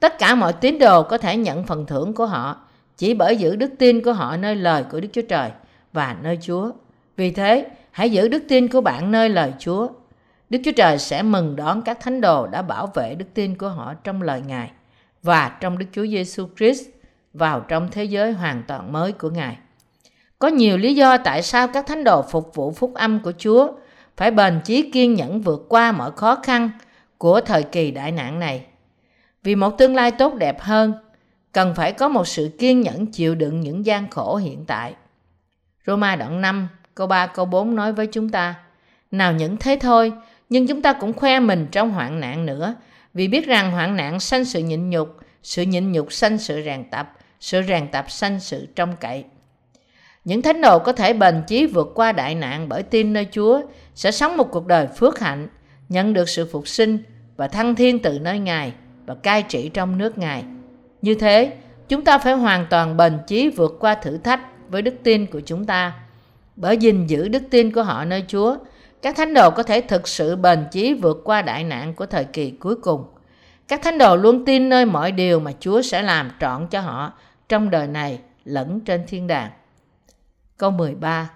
Tất 0.00 0.18
cả 0.18 0.34
mọi 0.34 0.52
tín 0.52 0.78
đồ 0.78 1.02
có 1.02 1.18
thể 1.18 1.36
nhận 1.36 1.66
phần 1.66 1.86
thưởng 1.86 2.12
của 2.12 2.26
họ 2.26 2.56
chỉ 2.96 3.14
bởi 3.14 3.36
giữ 3.36 3.56
đức 3.56 3.70
tin 3.78 4.02
của 4.02 4.12
họ 4.12 4.36
nơi 4.36 4.56
lời 4.56 4.84
của 4.90 5.00
Đức 5.00 5.08
Chúa 5.12 5.22
Trời 5.28 5.50
và 5.92 6.16
nơi 6.22 6.38
Chúa. 6.42 6.70
Vì 7.16 7.30
thế, 7.30 7.66
hãy 7.90 8.10
giữ 8.10 8.28
đức 8.28 8.42
tin 8.48 8.68
của 8.68 8.80
bạn 8.80 9.10
nơi 9.10 9.28
lời 9.28 9.52
Chúa 9.58 9.88
Đức 10.50 10.58
Chúa 10.64 10.72
Trời 10.72 10.98
sẽ 10.98 11.22
mừng 11.22 11.56
đón 11.56 11.82
các 11.82 12.00
thánh 12.00 12.20
đồ 12.20 12.46
đã 12.46 12.62
bảo 12.62 12.86
vệ 12.94 13.14
đức 13.14 13.26
tin 13.34 13.54
của 13.54 13.68
họ 13.68 13.94
trong 14.04 14.22
lời 14.22 14.42
Ngài 14.46 14.70
và 15.22 15.48
trong 15.60 15.78
Đức 15.78 15.86
Chúa 15.92 16.06
Giêsu 16.06 16.48
Christ 16.56 16.84
vào 17.32 17.60
trong 17.60 17.88
thế 17.90 18.04
giới 18.04 18.32
hoàn 18.32 18.62
toàn 18.66 18.92
mới 18.92 19.12
của 19.12 19.30
Ngài. 19.30 19.56
Có 20.38 20.48
nhiều 20.48 20.78
lý 20.78 20.94
do 20.94 21.16
tại 21.16 21.42
sao 21.42 21.68
các 21.68 21.86
thánh 21.86 22.04
đồ 22.04 22.22
phục 22.22 22.54
vụ 22.54 22.70
phúc 22.70 22.94
âm 22.94 23.20
của 23.20 23.32
Chúa 23.38 23.68
phải 24.16 24.30
bền 24.30 24.60
chí 24.64 24.90
kiên 24.90 25.14
nhẫn 25.14 25.40
vượt 25.40 25.66
qua 25.68 25.92
mọi 25.92 26.10
khó 26.10 26.34
khăn 26.42 26.70
của 27.18 27.40
thời 27.40 27.62
kỳ 27.62 27.90
đại 27.90 28.12
nạn 28.12 28.38
này. 28.40 28.64
Vì 29.42 29.54
một 29.54 29.70
tương 29.78 29.94
lai 29.94 30.10
tốt 30.10 30.34
đẹp 30.34 30.60
hơn, 30.60 30.92
cần 31.52 31.74
phải 31.74 31.92
có 31.92 32.08
một 32.08 32.28
sự 32.28 32.50
kiên 32.58 32.80
nhẫn 32.80 33.06
chịu 33.06 33.34
đựng 33.34 33.60
những 33.60 33.86
gian 33.86 34.10
khổ 34.10 34.36
hiện 34.36 34.64
tại. 34.66 34.94
Roma 35.86 36.16
đoạn 36.16 36.40
5, 36.40 36.68
câu 36.94 37.06
3, 37.06 37.26
câu 37.26 37.44
4 37.44 37.74
nói 37.74 37.92
với 37.92 38.06
chúng 38.06 38.28
ta, 38.28 38.54
Nào 39.10 39.32
những 39.32 39.56
thế 39.56 39.78
thôi, 39.80 40.12
nhưng 40.48 40.66
chúng 40.66 40.82
ta 40.82 40.92
cũng 40.92 41.12
khoe 41.12 41.40
mình 41.40 41.66
trong 41.72 41.90
hoạn 41.90 42.20
nạn 42.20 42.46
nữa 42.46 42.74
vì 43.14 43.28
biết 43.28 43.46
rằng 43.46 43.72
hoạn 43.72 43.96
nạn 43.96 44.20
sanh 44.20 44.44
sự 44.44 44.60
nhịn 44.60 44.90
nhục 44.90 45.16
sự 45.42 45.62
nhịn 45.62 45.92
nhục 45.92 46.12
sanh 46.12 46.38
sự 46.38 46.62
rèn 46.64 46.90
tập 46.90 47.12
sự 47.40 47.62
rèn 47.68 47.88
tập 47.88 48.10
sanh 48.10 48.40
sự 48.40 48.66
trong 48.76 48.96
cậy 49.00 49.24
những 50.26 50.42
thánh 50.42 50.60
đồ 50.60 50.78
có 50.78 50.92
thể 50.92 51.12
bền 51.12 51.42
chí 51.46 51.66
vượt 51.66 51.88
qua 51.94 52.12
đại 52.12 52.34
nạn 52.34 52.68
bởi 52.68 52.82
tin 52.82 53.12
nơi 53.12 53.26
Chúa 53.30 53.60
sẽ 53.94 54.10
sống 54.10 54.36
một 54.36 54.50
cuộc 54.50 54.66
đời 54.66 54.86
phước 54.86 55.18
hạnh, 55.18 55.48
nhận 55.88 56.12
được 56.12 56.28
sự 56.28 56.48
phục 56.52 56.68
sinh 56.68 56.98
và 57.36 57.48
thăng 57.48 57.74
thiên 57.74 57.98
từ 57.98 58.18
nơi 58.18 58.38
Ngài 58.38 58.72
và 59.06 59.14
cai 59.14 59.42
trị 59.42 59.70
trong 59.74 59.98
nước 59.98 60.18
Ngài. 60.18 60.44
Như 61.02 61.14
thế, 61.14 61.56
chúng 61.88 62.04
ta 62.04 62.18
phải 62.18 62.32
hoàn 62.32 62.66
toàn 62.70 62.96
bền 62.96 63.18
chí 63.26 63.48
vượt 63.48 63.76
qua 63.80 63.94
thử 63.94 64.18
thách 64.18 64.40
với 64.68 64.82
đức 64.82 64.94
tin 65.02 65.26
của 65.26 65.40
chúng 65.40 65.64
ta. 65.64 65.92
Bởi 66.56 66.76
gìn 66.76 67.06
giữ 67.06 67.28
đức 67.28 67.42
tin 67.50 67.72
của 67.72 67.82
họ 67.82 68.04
nơi 68.04 68.24
Chúa 68.28 68.56
các 69.02 69.16
thánh 69.16 69.34
đồ 69.34 69.50
có 69.50 69.62
thể 69.62 69.80
thực 69.80 70.08
sự 70.08 70.36
bền 70.36 70.64
chí 70.72 70.94
vượt 70.94 71.20
qua 71.24 71.42
đại 71.42 71.64
nạn 71.64 71.94
của 71.94 72.06
thời 72.06 72.24
kỳ 72.24 72.50
cuối 72.50 72.76
cùng. 72.76 73.04
Các 73.68 73.82
thánh 73.82 73.98
đồ 73.98 74.16
luôn 74.16 74.44
tin 74.44 74.68
nơi 74.68 74.84
mọi 74.84 75.12
điều 75.12 75.40
mà 75.40 75.52
Chúa 75.60 75.82
sẽ 75.82 76.02
làm 76.02 76.30
trọn 76.40 76.66
cho 76.68 76.80
họ 76.80 77.12
trong 77.48 77.70
đời 77.70 77.86
này 77.86 78.18
lẫn 78.44 78.80
trên 78.80 79.04
thiên 79.06 79.26
đàng. 79.26 79.50
Câu 80.56 80.70
13 80.70 81.30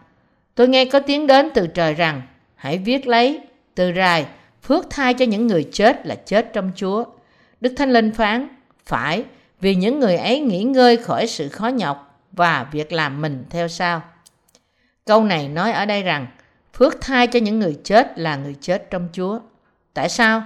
Tôi 0.55 0.69
nghe 0.69 0.85
có 0.85 1.01
tiếng 1.01 1.27
đến 1.27 1.49
từ 1.55 1.67
trời 1.67 1.95
rằng 1.95 2.23
Hãy 2.55 2.79
viết 2.79 3.07
lấy 3.07 3.41
từ 3.75 3.93
rài 3.97 4.27
phước 4.63 4.91
thai 4.91 5.15
cho 5.15 5.25
những 5.25 5.47
người 5.47 5.69
chết 5.73 6.07
là 6.07 6.15
chết 6.15 6.53
trong 6.53 6.71
Chúa. 6.77 7.05
Đức 7.61 7.75
Thánh 7.77 7.93
Linh 7.93 8.13
phán, 8.13 8.49
phải, 8.87 9.25
vì 9.61 9.75
những 9.75 10.01
người 10.01 10.17
ấy 10.17 10.41
nghỉ 10.41 10.63
ngơi 10.63 10.97
khỏi 10.97 11.27
sự 11.27 11.49
khó 11.49 11.69
nhọc 11.69 12.21
và 12.33 12.67
việc 12.73 12.93
làm 12.93 13.23
mình 13.23 13.45
theo 13.51 13.69
sao. 13.69 14.03
Câu 15.07 15.25
này 15.25 15.49
nói 15.49 15.73
ở 15.73 15.87
đây 15.87 16.03
rằng, 16.03 16.27
phước 16.75 17.01
thai 17.01 17.27
cho 17.27 17.41
những 17.41 17.59
người 17.59 17.79
chết 17.85 18.19
là 18.19 18.37
người 18.37 18.57
chết 18.61 18.91
trong 18.91 19.09
Chúa. 19.13 19.39
Tại 19.95 20.09
sao? 20.09 20.43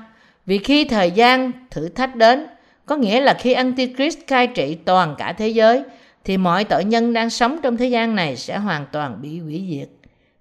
Vì 0.46 0.58
khi 0.58 0.84
thời 0.84 1.10
gian 1.10 1.52
thử 1.70 1.88
thách 1.88 2.16
đến, 2.16 2.46
có 2.86 2.96
nghĩa 2.96 3.20
là 3.20 3.34
khi 3.34 3.52
Antichrist 3.52 4.18
cai 4.26 4.46
trị 4.46 4.74
toàn 4.84 5.14
cả 5.18 5.32
thế 5.32 5.48
giới, 5.48 5.82
thì 6.24 6.36
mọi 6.36 6.64
tội 6.64 6.84
nhân 6.84 7.12
đang 7.12 7.30
sống 7.30 7.58
trong 7.62 7.76
thế 7.76 7.86
gian 7.86 8.14
này 8.14 8.36
sẽ 8.36 8.58
hoàn 8.58 8.86
toàn 8.92 9.22
bị 9.22 9.38
hủy 9.38 9.66
diệt. 9.70 9.88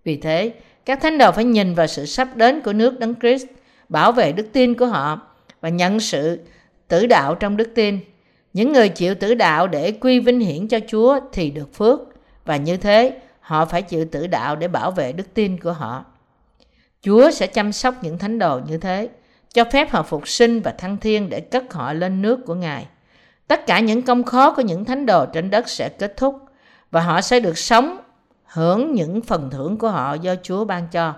Vì 0.03 0.17
thế, 0.17 0.53
các 0.85 1.01
thánh 1.01 1.17
đồ 1.17 1.31
phải 1.31 1.43
nhìn 1.43 1.73
vào 1.73 1.87
sự 1.87 2.05
sắp 2.05 2.35
đến 2.35 2.61
của 2.61 2.73
nước 2.73 2.99
Đấng 2.99 3.15
Christ, 3.15 3.45
bảo 3.89 4.11
vệ 4.11 4.31
đức 4.31 4.47
tin 4.53 4.75
của 4.75 4.85
họ 4.85 5.21
và 5.61 5.69
nhận 5.69 5.99
sự 5.99 6.39
tử 6.87 7.05
đạo 7.05 7.35
trong 7.35 7.57
đức 7.57 7.71
tin. 7.75 7.99
Những 8.53 8.73
người 8.73 8.89
chịu 8.89 9.15
tử 9.15 9.33
đạo 9.33 9.67
để 9.67 9.91
quy 9.91 10.19
vinh 10.19 10.39
hiển 10.39 10.67
cho 10.67 10.79
Chúa 10.87 11.19
thì 11.31 11.51
được 11.51 11.73
phước 11.73 11.99
và 12.45 12.57
như 12.57 12.77
thế 12.77 13.19
họ 13.39 13.65
phải 13.65 13.81
chịu 13.81 14.05
tử 14.11 14.27
đạo 14.27 14.55
để 14.55 14.67
bảo 14.67 14.91
vệ 14.91 15.11
đức 15.11 15.33
tin 15.33 15.59
của 15.59 15.73
họ. 15.73 16.05
Chúa 17.01 17.31
sẽ 17.31 17.47
chăm 17.47 17.71
sóc 17.71 17.95
những 18.01 18.17
thánh 18.17 18.39
đồ 18.39 18.59
như 18.67 18.77
thế, 18.77 19.09
cho 19.53 19.63
phép 19.71 19.91
họ 19.91 20.03
phục 20.03 20.27
sinh 20.27 20.61
và 20.61 20.71
thăng 20.71 20.97
thiên 20.97 21.29
để 21.29 21.39
cất 21.39 21.73
họ 21.73 21.93
lên 21.93 22.21
nước 22.21 22.39
của 22.45 22.55
Ngài. 22.55 22.87
Tất 23.47 23.65
cả 23.67 23.79
những 23.79 24.01
công 24.01 24.23
khó 24.23 24.53
của 24.53 24.61
những 24.61 24.85
thánh 24.85 25.05
đồ 25.05 25.25
trên 25.25 25.49
đất 25.49 25.69
sẽ 25.69 25.89
kết 25.89 26.17
thúc 26.17 26.41
và 26.91 27.01
họ 27.01 27.21
sẽ 27.21 27.39
được 27.39 27.57
sống 27.57 27.97
hưởng 28.45 28.93
những 28.93 29.21
phần 29.21 29.49
thưởng 29.49 29.77
của 29.77 29.89
họ 29.89 30.13
do 30.13 30.35
Chúa 30.43 30.65
ban 30.65 30.87
cho. 30.87 31.13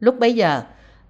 Lúc 0.00 0.18
bấy 0.18 0.34
giờ, 0.34 0.62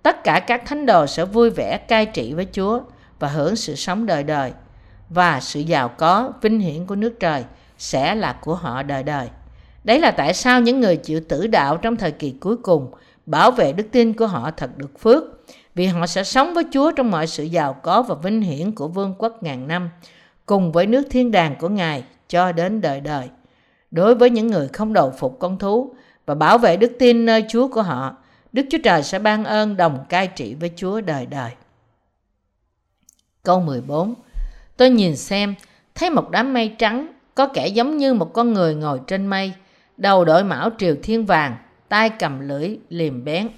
tất 0.04 0.24
cả 0.24 0.40
các 0.40 0.62
thánh 0.66 0.86
đồ 0.86 1.06
sẽ 1.06 1.24
vui 1.24 1.50
vẻ 1.50 1.78
cai 1.78 2.06
trị 2.06 2.32
với 2.34 2.46
Chúa 2.52 2.80
và 3.18 3.28
hưởng 3.28 3.56
sự 3.56 3.74
sống 3.74 4.06
đời 4.06 4.22
đời 4.22 4.52
và 5.08 5.40
sự 5.40 5.60
giàu 5.60 5.88
có, 5.88 6.32
vinh 6.42 6.60
hiển 6.60 6.86
của 6.86 6.94
nước 6.94 7.20
trời 7.20 7.44
sẽ 7.78 8.14
là 8.14 8.32
của 8.32 8.54
họ 8.54 8.82
đời 8.82 9.02
đời. 9.02 9.28
Đấy 9.84 10.00
là 10.00 10.10
tại 10.10 10.34
sao 10.34 10.60
những 10.60 10.80
người 10.80 10.96
chịu 10.96 11.20
tử 11.28 11.46
đạo 11.46 11.76
trong 11.76 11.96
thời 11.96 12.10
kỳ 12.10 12.30
cuối 12.40 12.56
cùng 12.56 12.94
bảo 13.26 13.50
vệ 13.50 13.72
đức 13.72 13.86
tin 13.92 14.12
của 14.12 14.26
họ 14.26 14.50
thật 14.50 14.70
được 14.76 14.98
phước 15.00 15.24
vì 15.74 15.86
họ 15.86 16.06
sẽ 16.06 16.24
sống 16.24 16.54
với 16.54 16.64
Chúa 16.72 16.90
trong 16.90 17.10
mọi 17.10 17.26
sự 17.26 17.44
giàu 17.44 17.72
có 17.82 18.02
và 18.02 18.14
vinh 18.14 18.40
hiển 18.40 18.72
của 18.72 18.88
vương 18.88 19.14
quốc 19.18 19.42
ngàn 19.42 19.68
năm 19.68 19.90
cùng 20.46 20.72
với 20.72 20.86
nước 20.86 21.02
thiên 21.10 21.30
đàng 21.30 21.56
của 21.60 21.68
Ngài 21.68 22.04
cho 22.28 22.52
đến 22.52 22.80
đời 22.80 23.00
đời. 23.00 23.28
Đối 23.90 24.14
với 24.14 24.30
những 24.30 24.46
người 24.46 24.68
không 24.68 24.92
đầu 24.92 25.12
phục 25.18 25.38
con 25.38 25.58
thú 25.58 25.94
và 26.26 26.34
bảo 26.34 26.58
vệ 26.58 26.76
đức 26.76 26.92
tin 26.98 27.26
nơi 27.26 27.44
Chúa 27.48 27.68
của 27.68 27.82
họ, 27.82 28.16
Đức 28.54 28.66
Chúa 28.70 28.78
Trời 28.84 29.02
sẽ 29.02 29.18
ban 29.18 29.44
ơn 29.44 29.76
đồng 29.76 30.04
cai 30.08 30.26
trị 30.26 30.54
với 30.54 30.70
Chúa 30.76 31.00
đời 31.00 31.26
đời. 31.26 31.50
Câu 33.42 33.60
14 33.60 34.14
Tôi 34.76 34.90
nhìn 34.90 35.16
xem, 35.16 35.54
thấy 35.94 36.10
một 36.10 36.30
đám 36.30 36.54
mây 36.54 36.74
trắng, 36.78 37.06
có 37.34 37.46
kẻ 37.46 37.66
giống 37.66 37.96
như 37.96 38.14
một 38.14 38.32
con 38.32 38.52
người 38.52 38.74
ngồi 38.74 39.00
trên 39.06 39.26
mây, 39.26 39.52
đầu 39.96 40.24
đội 40.24 40.44
mão 40.44 40.70
triều 40.78 40.96
thiên 41.02 41.26
vàng, 41.26 41.56
tay 41.88 42.10
cầm 42.10 42.48
lưỡi 42.48 42.78
liềm 42.88 43.24
bén. 43.24 43.48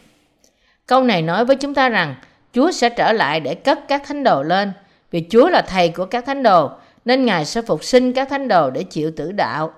Câu 0.86 1.02
này 1.02 1.22
nói 1.22 1.44
với 1.44 1.56
chúng 1.56 1.74
ta 1.74 1.88
rằng 1.88 2.14
Chúa 2.52 2.72
sẽ 2.72 2.88
trở 2.88 3.12
lại 3.12 3.40
để 3.40 3.54
cất 3.54 3.78
các 3.88 4.02
thánh 4.06 4.24
đồ 4.24 4.42
lên, 4.42 4.72
vì 5.10 5.26
Chúa 5.30 5.48
là 5.48 5.62
thầy 5.62 5.88
của 5.88 6.06
các 6.06 6.26
thánh 6.26 6.42
đồ, 6.42 6.70
nên 7.04 7.24
Ngài 7.24 7.44
sẽ 7.44 7.62
phục 7.62 7.84
sinh 7.84 8.12
các 8.12 8.28
thánh 8.28 8.48
đồ 8.48 8.70
để 8.70 8.82
chịu 8.82 9.10
tử 9.16 9.32
đạo, 9.32 9.74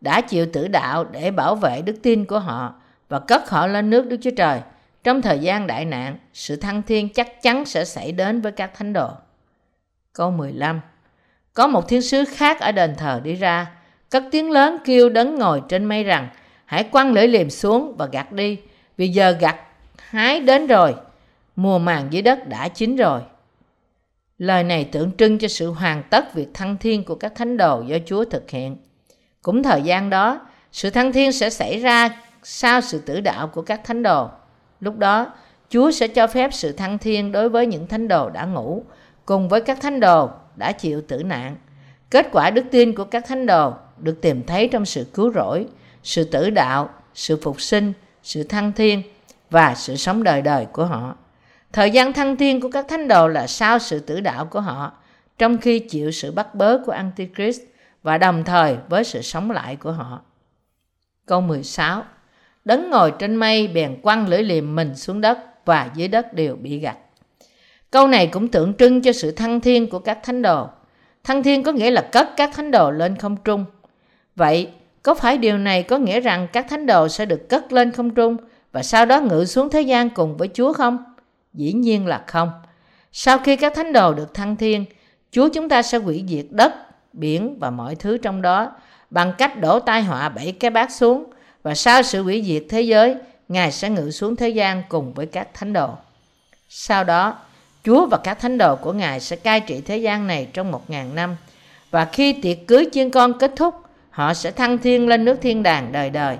đã 0.00 0.20
chịu 0.20 0.46
tử 0.52 0.68
đạo 0.68 1.04
để 1.04 1.30
bảo 1.30 1.54
vệ 1.54 1.82
đức 1.82 1.96
tin 2.02 2.24
của 2.24 2.38
họ 2.38 2.74
và 3.08 3.18
cất 3.18 3.50
họ 3.50 3.66
lên 3.66 3.90
nước 3.90 4.06
Đức 4.06 4.16
Chúa 4.22 4.30
Trời. 4.36 4.60
Trong 5.04 5.22
thời 5.22 5.38
gian 5.38 5.66
đại 5.66 5.84
nạn, 5.84 6.18
sự 6.32 6.56
thăng 6.56 6.82
thiên 6.82 7.08
chắc 7.12 7.42
chắn 7.42 7.64
sẽ 7.64 7.84
xảy 7.84 8.12
đến 8.12 8.40
với 8.40 8.52
các 8.52 8.70
thánh 8.74 8.92
đồ. 8.92 9.10
Câu 10.12 10.30
15 10.30 10.80
Có 11.54 11.66
một 11.66 11.88
thiên 11.88 12.02
sứ 12.02 12.24
khác 12.24 12.60
ở 12.60 12.72
đền 12.72 12.94
thờ 12.96 13.20
đi 13.24 13.34
ra, 13.34 13.66
cất 14.10 14.24
tiếng 14.30 14.50
lớn 14.50 14.76
kêu 14.84 15.08
đấng 15.08 15.34
ngồi 15.38 15.62
trên 15.68 15.84
mây 15.84 16.04
rằng, 16.04 16.28
hãy 16.64 16.84
quăng 16.84 17.12
lưỡi 17.12 17.28
liềm 17.28 17.50
xuống 17.50 17.94
và 17.98 18.06
gặt 18.06 18.32
đi, 18.32 18.58
vì 18.96 19.08
giờ 19.08 19.30
gặt 19.30 19.56
hái 19.98 20.40
đến 20.40 20.66
rồi, 20.66 20.94
mùa 21.56 21.78
màng 21.78 22.06
dưới 22.10 22.22
đất 22.22 22.48
đã 22.48 22.68
chín 22.68 22.96
rồi. 22.96 23.20
Lời 24.38 24.64
này 24.64 24.84
tượng 24.84 25.12
trưng 25.18 25.38
cho 25.38 25.48
sự 25.48 25.70
hoàn 25.70 26.02
tất 26.10 26.34
việc 26.34 26.48
thăng 26.54 26.76
thiên 26.76 27.04
của 27.04 27.14
các 27.14 27.32
thánh 27.34 27.56
đồ 27.56 27.82
do 27.82 27.96
Chúa 28.06 28.24
thực 28.24 28.50
hiện. 28.50 28.76
Cũng 29.42 29.62
thời 29.62 29.82
gian 29.82 30.10
đó, 30.10 30.46
sự 30.72 30.90
thăng 30.90 31.12
thiên 31.12 31.32
sẽ 31.32 31.50
xảy 31.50 31.78
ra 31.78 32.10
sau 32.42 32.80
sự 32.80 32.98
tử 32.98 33.20
đạo 33.20 33.46
của 33.46 33.62
các 33.62 33.80
thánh 33.84 34.02
đồ. 34.02 34.28
Lúc 34.80 34.98
đó, 34.98 35.32
Chúa 35.68 35.90
sẽ 35.90 36.08
cho 36.08 36.26
phép 36.26 36.54
sự 36.54 36.72
thăng 36.72 36.98
thiên 36.98 37.32
đối 37.32 37.48
với 37.48 37.66
những 37.66 37.86
thánh 37.86 38.08
đồ 38.08 38.30
đã 38.30 38.44
ngủ, 38.44 38.84
cùng 39.26 39.48
với 39.48 39.60
các 39.60 39.80
thánh 39.80 40.00
đồ 40.00 40.30
đã 40.56 40.72
chịu 40.72 41.02
tử 41.08 41.22
nạn. 41.22 41.56
Kết 42.10 42.28
quả 42.32 42.50
đức 42.50 42.64
tin 42.70 42.94
của 42.94 43.04
các 43.04 43.24
thánh 43.28 43.46
đồ 43.46 43.72
được 43.98 44.20
tìm 44.20 44.42
thấy 44.46 44.68
trong 44.68 44.84
sự 44.84 45.06
cứu 45.14 45.32
rỗi, 45.32 45.66
sự 46.02 46.24
tử 46.24 46.50
đạo, 46.50 46.90
sự 47.14 47.38
phục 47.42 47.60
sinh, 47.60 47.92
sự 48.22 48.42
thăng 48.42 48.72
thiên 48.72 49.02
và 49.50 49.74
sự 49.74 49.96
sống 49.96 50.22
đời 50.22 50.42
đời 50.42 50.66
của 50.72 50.84
họ. 50.84 51.16
Thời 51.72 51.90
gian 51.90 52.12
thăng 52.12 52.36
thiên 52.36 52.60
của 52.60 52.70
các 52.70 52.88
thánh 52.88 53.08
đồ 53.08 53.28
là 53.28 53.46
sau 53.46 53.78
sự 53.78 53.98
tử 53.98 54.20
đạo 54.20 54.46
của 54.46 54.60
họ, 54.60 54.92
trong 55.38 55.58
khi 55.58 55.78
chịu 55.78 56.10
sự 56.10 56.32
bắt 56.32 56.54
bớ 56.54 56.78
của 56.86 56.92
Antichrist 56.92 57.60
và 58.02 58.18
đồng 58.18 58.44
thời 58.44 58.76
với 58.88 59.04
sự 59.04 59.22
sống 59.22 59.50
lại 59.50 59.76
của 59.76 59.92
họ. 59.92 60.20
Câu 61.26 61.40
16 61.40 62.02
Đấng 62.68 62.90
ngồi 62.90 63.12
trên 63.18 63.36
mây 63.36 63.68
bèn 63.68 64.00
quăng 64.02 64.28
lưỡi 64.28 64.42
liềm 64.42 64.76
mình 64.76 64.94
xuống 64.94 65.20
đất 65.20 65.38
và 65.64 65.90
dưới 65.94 66.08
đất 66.08 66.34
đều 66.34 66.56
bị 66.56 66.78
gặt. 66.78 66.96
Câu 67.90 68.08
này 68.08 68.26
cũng 68.26 68.48
tượng 68.48 68.74
trưng 68.74 69.02
cho 69.02 69.12
sự 69.12 69.30
thăng 69.30 69.60
thiên 69.60 69.90
của 69.90 69.98
các 69.98 70.18
thánh 70.22 70.42
đồ. 70.42 70.68
Thăng 71.24 71.42
thiên 71.42 71.62
có 71.62 71.72
nghĩa 71.72 71.90
là 71.90 72.00
cất 72.12 72.28
các 72.36 72.50
thánh 72.54 72.70
đồ 72.70 72.90
lên 72.90 73.16
không 73.16 73.36
trung. 73.44 73.64
Vậy, 74.36 74.70
có 75.02 75.14
phải 75.14 75.38
điều 75.38 75.58
này 75.58 75.82
có 75.82 75.98
nghĩa 75.98 76.20
rằng 76.20 76.48
các 76.52 76.66
thánh 76.68 76.86
đồ 76.86 77.08
sẽ 77.08 77.26
được 77.26 77.48
cất 77.48 77.72
lên 77.72 77.92
không 77.92 78.10
trung 78.10 78.36
và 78.72 78.82
sau 78.82 79.06
đó 79.06 79.20
ngự 79.20 79.44
xuống 79.44 79.70
thế 79.70 79.80
gian 79.80 80.10
cùng 80.10 80.36
với 80.36 80.48
Chúa 80.54 80.72
không? 80.72 81.04
Dĩ 81.54 81.72
nhiên 81.72 82.06
là 82.06 82.24
không. 82.26 82.50
Sau 83.12 83.38
khi 83.38 83.56
các 83.56 83.72
thánh 83.76 83.92
đồ 83.92 84.14
được 84.14 84.34
thăng 84.34 84.56
thiên, 84.56 84.84
Chúa 85.30 85.48
chúng 85.48 85.68
ta 85.68 85.82
sẽ 85.82 85.98
hủy 85.98 86.24
diệt 86.28 86.46
đất, 86.50 86.74
biển 87.12 87.58
và 87.58 87.70
mọi 87.70 87.94
thứ 87.94 88.18
trong 88.18 88.42
đó 88.42 88.72
bằng 89.10 89.32
cách 89.38 89.60
đổ 89.60 89.80
tai 89.80 90.02
họa 90.02 90.28
bảy 90.28 90.52
cái 90.52 90.70
bát 90.70 90.90
xuống 90.90 91.24
và 91.62 91.74
sau 91.74 92.02
sự 92.02 92.22
hủy 92.22 92.42
diệt 92.46 92.62
thế 92.68 92.80
giới, 92.80 93.14
Ngài 93.48 93.72
sẽ 93.72 93.90
ngự 93.90 94.10
xuống 94.10 94.36
thế 94.36 94.48
gian 94.48 94.82
cùng 94.88 95.12
với 95.12 95.26
các 95.26 95.48
thánh 95.54 95.72
đồ. 95.72 95.90
Sau 96.68 97.04
đó, 97.04 97.38
Chúa 97.84 98.06
và 98.06 98.18
các 98.24 98.40
thánh 98.40 98.58
đồ 98.58 98.76
của 98.76 98.92
Ngài 98.92 99.20
sẽ 99.20 99.36
cai 99.36 99.60
trị 99.60 99.80
thế 99.80 99.96
gian 99.96 100.26
này 100.26 100.48
trong 100.52 100.70
một 100.72 100.90
ngàn 100.90 101.14
năm. 101.14 101.36
Và 101.90 102.04
khi 102.04 102.32
tiệc 102.32 102.66
cưới 102.66 102.86
chiên 102.92 103.10
con 103.10 103.38
kết 103.38 103.52
thúc, 103.56 103.74
họ 104.10 104.34
sẽ 104.34 104.50
thăng 104.50 104.78
thiên 104.78 105.08
lên 105.08 105.24
nước 105.24 105.38
thiên 105.42 105.62
đàng 105.62 105.92
đời 105.92 106.10
đời. 106.10 106.36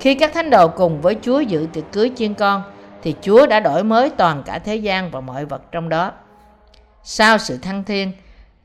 Khi 0.00 0.14
các 0.14 0.32
thánh 0.34 0.50
đồ 0.50 0.68
cùng 0.68 1.00
với 1.00 1.16
Chúa 1.22 1.40
dự 1.40 1.66
tiệc 1.72 1.84
cưới 1.92 2.10
chiên 2.16 2.34
con, 2.34 2.62
thì 3.02 3.14
Chúa 3.22 3.46
đã 3.46 3.60
đổi 3.60 3.84
mới 3.84 4.10
toàn 4.10 4.42
cả 4.46 4.58
thế 4.58 4.76
gian 4.76 5.10
và 5.10 5.20
mọi 5.20 5.44
vật 5.44 5.62
trong 5.72 5.88
đó. 5.88 6.12
Sau 7.04 7.38
sự 7.38 7.58
thăng 7.58 7.84
thiên, 7.84 8.12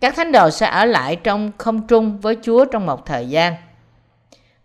các 0.02 0.16
thánh 0.16 0.32
đồ 0.32 0.50
sẽ 0.50 0.68
ở 0.68 0.86
lại 0.86 1.16
trong 1.16 1.52
không 1.58 1.88
trung 1.88 2.20
với 2.20 2.38
Chúa 2.42 2.66
trong 2.66 2.86
một 2.86 3.06
thời 3.06 3.30
gian. 3.30 3.54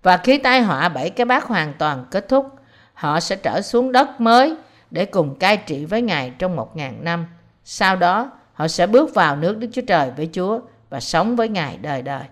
Và 0.04 0.16
khi 0.16 0.38
tai 0.38 0.62
họa 0.62 0.88
bảy 0.88 1.10
cái 1.10 1.24
bát 1.24 1.44
hoàn 1.44 1.72
toàn 1.78 2.04
kết 2.10 2.28
thúc, 2.28 2.46
họ 2.94 3.20
sẽ 3.20 3.36
trở 3.36 3.60
xuống 3.60 3.92
đất 3.92 4.20
mới 4.20 4.54
để 4.90 5.04
cùng 5.04 5.38
cai 5.38 5.56
trị 5.56 5.84
với 5.84 6.02
Ngài 6.02 6.32
trong 6.38 6.56
một 6.56 6.76
ngàn 6.76 7.04
năm. 7.04 7.26
Sau 7.64 7.96
đó, 7.96 8.32
họ 8.52 8.68
sẽ 8.68 8.86
bước 8.86 9.14
vào 9.14 9.36
nước 9.36 9.58
Đức 9.58 9.68
Chúa 9.72 9.82
Trời 9.86 10.10
với 10.16 10.28
Chúa 10.32 10.60
và 10.90 11.00
sống 11.00 11.36
với 11.36 11.48
Ngài 11.48 11.76
đời 11.76 12.02
đời. 12.02 12.22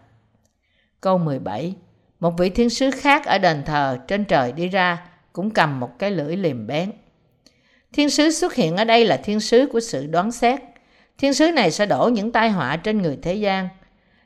Câu 1.00 1.18
17 1.18 1.74
Một 2.20 2.30
vị 2.38 2.50
thiên 2.50 2.70
sứ 2.70 2.90
khác 2.90 3.26
ở 3.26 3.38
đền 3.38 3.62
thờ 3.66 3.98
trên 4.08 4.24
trời 4.24 4.52
đi 4.52 4.68
ra, 4.68 5.02
cũng 5.32 5.50
cầm 5.50 5.80
một 5.80 5.98
cái 5.98 6.10
lưỡi 6.10 6.36
liềm 6.36 6.66
bén. 6.66 6.92
Thiên 7.92 8.10
sứ 8.10 8.30
xuất 8.30 8.54
hiện 8.54 8.76
ở 8.76 8.84
đây 8.84 9.04
là 9.04 9.16
thiên 9.16 9.40
sứ 9.40 9.66
của 9.72 9.80
sự 9.80 10.06
đoán 10.06 10.32
xét. 10.32 10.60
Thiên 11.18 11.34
sứ 11.34 11.50
này 11.50 11.70
sẽ 11.70 11.86
đổ 11.86 12.10
những 12.12 12.32
tai 12.32 12.50
họa 12.50 12.76
trên 12.76 13.02
người 13.02 13.18
thế 13.22 13.34
gian, 13.34 13.68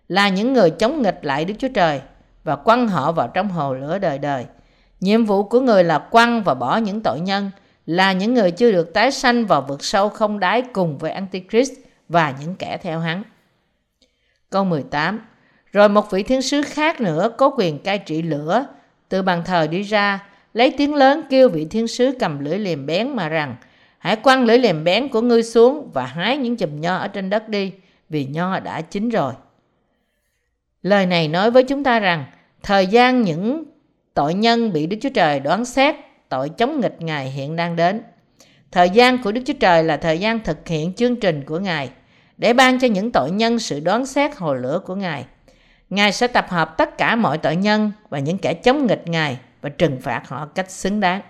là 0.09 0.28
những 0.28 0.52
người 0.52 0.70
chống 0.70 1.02
nghịch 1.02 1.18
lại 1.22 1.44
Đức 1.44 1.54
Chúa 1.59 1.68
Trời 1.74 2.00
và 2.46 2.56
quăng 2.56 2.88
họ 2.88 3.12
vào 3.12 3.28
trong 3.28 3.48
hồ 3.48 3.74
lửa 3.74 3.98
đời 3.98 4.18
đời. 4.18 4.46
Nhiệm 5.00 5.24
vụ 5.24 5.42
của 5.42 5.61
người 5.61 5.85
là 5.85 5.98
quăng 5.98 6.42
và 6.42 6.54
bỏ 6.54 6.76
những 6.76 7.00
tội 7.00 7.20
nhân, 7.20 7.50
là 7.87 8.12
những 8.12 8.35
người 8.35 8.50
chưa 8.50 8.72
được 8.72 8.94
tái 8.94 9.12
sanh 9.12 9.46
vào 9.46 9.62
vực 9.62 9.85
sâu 9.85 10.09
không 10.09 10.40
đáy 10.40 10.62
cùng 10.72 10.98
với 10.98 11.11
Antichrist 11.11 11.72
và 12.09 12.35
những 12.40 12.54
kẻ 12.54 12.78
theo 12.82 13.00
hắn. 13.00 13.22
Câu 14.50 14.64
18 14.64 15.20
Rồi 15.72 15.88
một 15.88 16.11
vị 16.11 16.22
thiên 16.22 16.42
sứ 16.42 16.62
khác 16.62 17.00
nữa 17.00 17.28
có 17.38 17.50
quyền 17.56 17.78
cai 17.78 17.98
trị 17.98 18.22
lửa 18.22 18.66
từ 19.09 19.22
bàn 19.22 19.42
thờ 19.44 19.66
đi 19.70 19.82
ra 19.82 20.26
lấy 20.54 20.74
tiếng 20.78 20.94
lớn 20.94 21.22
kêu 21.30 21.48
vị 21.48 21.66
thiên 21.70 21.88
sứ 21.88 22.12
cầm 22.20 22.44
lưỡi 22.44 22.59
liềm 22.59 22.87
bén 22.87 23.16
mà 23.16 23.28
rằng 23.28 23.56
hãy 23.98 24.16
quăng 24.16 24.44
lưỡi 24.44 24.59
liềm 24.59 24.85
bén 24.85 25.09
của 25.09 25.20
ngươi 25.20 25.42
xuống 25.42 25.90
và 25.92 26.06
hái 26.06 26.37
những 26.37 26.56
chùm 26.56 26.80
nho 26.80 26.96
ở 26.96 27.09
trên 27.09 27.30
đất 27.30 27.48
đi 27.48 27.72
vì 28.09 28.24
nho 28.24 28.61
đã 28.61 28.80
chín 28.80 29.09
rồi. 29.09 29.32
Lời 30.82 31.06
này 31.06 31.28
nói 31.28 31.50
với 31.50 31.64
chúng 31.64 31.85
ta 31.85 31.98
rằng 31.98 32.24
thời 32.62 32.87
gian 32.87 33.23
những 33.23 33.64
tội 34.14 34.35
nhân 34.35 34.73
bị 34.73 34.87
Đức 34.87 34.97
Chúa 35.01 35.11
Trời 35.14 35.40
đoán 35.40 35.64
xét 35.64 35.95
tội 36.29 36.49
chống 36.49 36.81
nghịch 36.81 36.97
Ngài 37.03 37.31
hiện 37.31 37.57
đang 37.57 37.77
đến. 37.77 38.03
Thời 38.71 38.90
gian 38.90 39.23
của 39.23 39.33
Đức 39.33 39.40
Chúa 39.47 39.55
Trời 39.61 39.85
là 39.85 39.97
thời 39.97 40.19
gian 40.19 40.40
thực 40.40 40.69
hiện 40.69 40.92
chương 40.92 41.16
trình 41.16 41.45
của 41.45 41.59
Ngài 41.59 41.90
để 42.37 42.53
ban 42.53 42.79
cho 42.79 42.88
những 42.88 43.12
tội 43.12 43.31
nhân 43.31 43.59
sự 43.59 43.81
đoán 43.81 44.07
xét 44.07 44.37
hồ 44.37 44.55
lửa 44.55 44.81
của 44.87 44.95
Ngài. 44.95 45.27
Ngài 45.90 46.12
sẽ 46.12 46.27
tập 46.27 46.47
hợp 46.49 46.75
tất 46.79 46.99
cả 46.99 47.16
mọi 47.16 47.38
tội 47.38 47.57
nhân 47.57 47.92
và 48.09 48.19
những 48.19 48.38
kẻ 48.38 48.55
chống 48.55 48.87
nghịch 48.87 49.09
Ngài 49.09 49.38
và 49.61 49.69
trừng 49.69 50.01
phạt 50.01 50.29
họ 50.29 50.47
cách 50.47 50.71
xứng 50.71 51.01
đáng. 51.01 51.21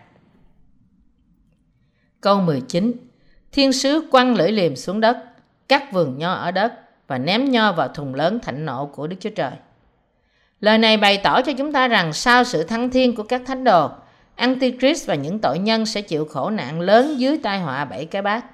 Câu 2.20 2.40
19 2.40 2.92
Thiên 3.52 3.72
sứ 3.72 4.08
quăng 4.10 4.34
lưỡi 4.34 4.52
liềm 4.52 4.76
xuống 4.76 5.00
đất, 5.00 5.16
cắt 5.68 5.92
vườn 5.92 6.18
nho 6.18 6.32
ở 6.32 6.50
đất 6.50 6.72
và 7.06 7.18
ném 7.18 7.50
nho 7.50 7.72
vào 7.72 7.88
thùng 7.88 8.14
lớn 8.14 8.38
thạnh 8.42 8.66
nộ 8.66 8.86
của 8.86 9.06
Đức 9.06 9.16
Chúa 9.20 9.30
Trời. 9.30 9.52
Lời 10.60 10.78
này 10.78 10.96
bày 10.96 11.18
tỏ 11.18 11.42
cho 11.42 11.52
chúng 11.52 11.72
ta 11.72 11.88
rằng 11.88 12.12
sau 12.12 12.44
sự 12.44 12.64
thăng 12.64 12.90
thiên 12.90 13.14
của 13.14 13.22
các 13.22 13.42
thánh 13.46 13.64
đồ, 13.64 13.90
Antichrist 14.36 15.06
và 15.06 15.14
những 15.14 15.38
tội 15.38 15.58
nhân 15.58 15.86
sẽ 15.86 16.02
chịu 16.02 16.24
khổ 16.24 16.50
nạn 16.50 16.80
lớn 16.80 17.20
dưới 17.20 17.38
tai 17.38 17.60
họa 17.60 17.84
bảy 17.84 18.04
cái 18.04 18.22
bát. 18.22 18.44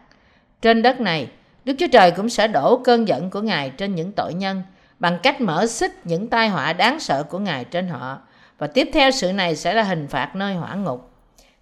Trên 0.63 0.83
đất 0.83 1.01
này, 1.01 1.29
Đức 1.65 1.75
Chúa 1.79 1.87
Trời 1.93 2.11
cũng 2.11 2.29
sẽ 2.29 2.49
đổ 2.49 2.77
cơn 2.77 3.09
giận 3.09 3.31
của 3.31 3.41
Ngài 3.41 3.71
trên 3.71 3.95
những 3.95 4.13
tội 4.13 4.35
nhân 4.35 4.63
bằng 4.99 5.19
cách 5.23 5.41
mở 5.41 5.67
xích 5.67 6.07
những 6.07 6.29
tai 6.29 6.49
họa 6.49 6.73
đáng 6.73 7.01
sợ 7.01 7.23
của 7.23 7.39
Ngài 7.39 7.65
trên 7.65 7.89
họ. 7.89 8.19
Và 8.59 8.67
tiếp 8.67 8.91
theo 8.93 9.11
sự 9.11 9.33
này 9.33 9.57
sẽ 9.57 9.75
là 9.75 9.83
hình 9.83 10.07
phạt 10.09 10.37
nơi 10.37 10.55
hỏa 10.55 10.75
ngục. 10.75 11.11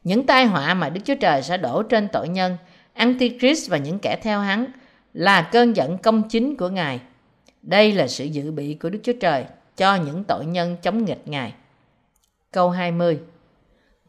Những 0.04 0.26
tai 0.26 0.44
họa 0.44 0.74
mà 0.74 0.88
Đức 0.88 1.00
Chúa 1.04 1.14
Trời 1.14 1.42
sẽ 1.42 1.56
đổ 1.56 1.82
trên 1.82 2.08
tội 2.08 2.28
nhân, 2.28 2.56
Antichrist 2.94 3.70
và 3.70 3.76
những 3.76 3.98
kẻ 3.98 4.16
theo 4.22 4.40
hắn 4.40 4.66
là 5.14 5.42
cơn 5.42 5.76
giận 5.76 5.98
công 5.98 6.28
chính 6.28 6.56
của 6.56 6.68
Ngài. 6.68 7.00
Đây 7.62 7.92
là 7.92 8.06
sự 8.06 8.24
dự 8.24 8.50
bị 8.50 8.74
của 8.74 8.90
Đức 8.90 9.00
Chúa 9.02 9.12
Trời 9.20 9.44
cho 9.80 9.94
những 9.94 10.24
tội 10.24 10.46
nhân 10.46 10.76
chống 10.82 11.04
nghịch 11.04 11.28
Ngài. 11.28 11.52
Câu 12.52 12.70
20 12.70 13.20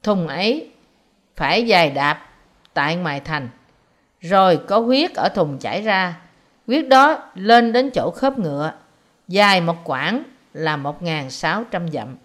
Thùng 0.04 0.28
ấy 0.28 0.70
phải 1.36 1.68
dài 1.68 1.90
đạp 1.92 2.30
tại 2.74 2.96
ngoài 2.96 3.20
thành, 3.20 3.50
rồi 4.22 4.60
có 4.68 4.80
huyết 4.80 5.14
ở 5.14 5.30
thùng 5.30 5.58
chảy 5.60 5.82
ra. 5.82 6.22
Huyết 6.68 6.88
đó 6.88 7.32
lên 7.36 7.74
đến 7.74 7.90
chỗ 7.94 8.12
khớp 8.12 8.40
ngựa, 8.40 8.74
dài 9.28 9.62
một 9.62 9.76
quãng 9.84 10.24
là 10.54 10.78
1.600 10.78 11.88
dặm. 11.88 12.18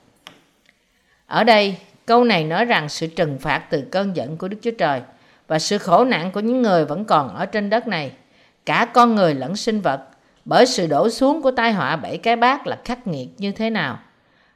Ở 1.27 1.45
đây, 1.45 1.77
câu 2.07 2.25
này 2.25 2.45
nói 2.45 2.65
rằng 2.65 2.89
sự 2.89 3.07
trừng 3.07 3.39
phạt 3.39 3.63
từ 3.71 3.85
cơn 3.91 4.17
giận 4.17 4.37
của 4.37 4.49
Đức 4.49 4.59
Chúa 4.63 4.71
Trời 4.79 5.01
và 5.47 5.59
sự 5.59 5.79
khổ 5.79 6.05
nạn 6.05 6.33
của 6.33 6.41
những 6.41 6.63
người 6.63 6.85
vẫn 6.85 7.05
còn 7.05 7.35
ở 7.35 7.47
trên 7.47 7.71
đất 7.71 7.89
này, 7.89 8.13
cả 8.65 8.87
con 8.95 9.15
người 9.15 9.35
lẫn 9.35 9.57
sinh 9.57 9.81
vật, 9.81 10.01
bởi 10.47 10.67
sự 10.67 10.87
đổ 10.87 11.09
xuống 11.11 11.43
của 11.43 11.51
tai 11.51 11.73
họa 11.73 11.97
bảy 11.97 12.19
cái 12.19 12.37
bát 12.37 12.67
là 12.67 12.79
khắc 12.85 13.07
nghiệt 13.07 13.29
như 13.39 13.53
thế 13.53 13.71
nào. 13.71 13.99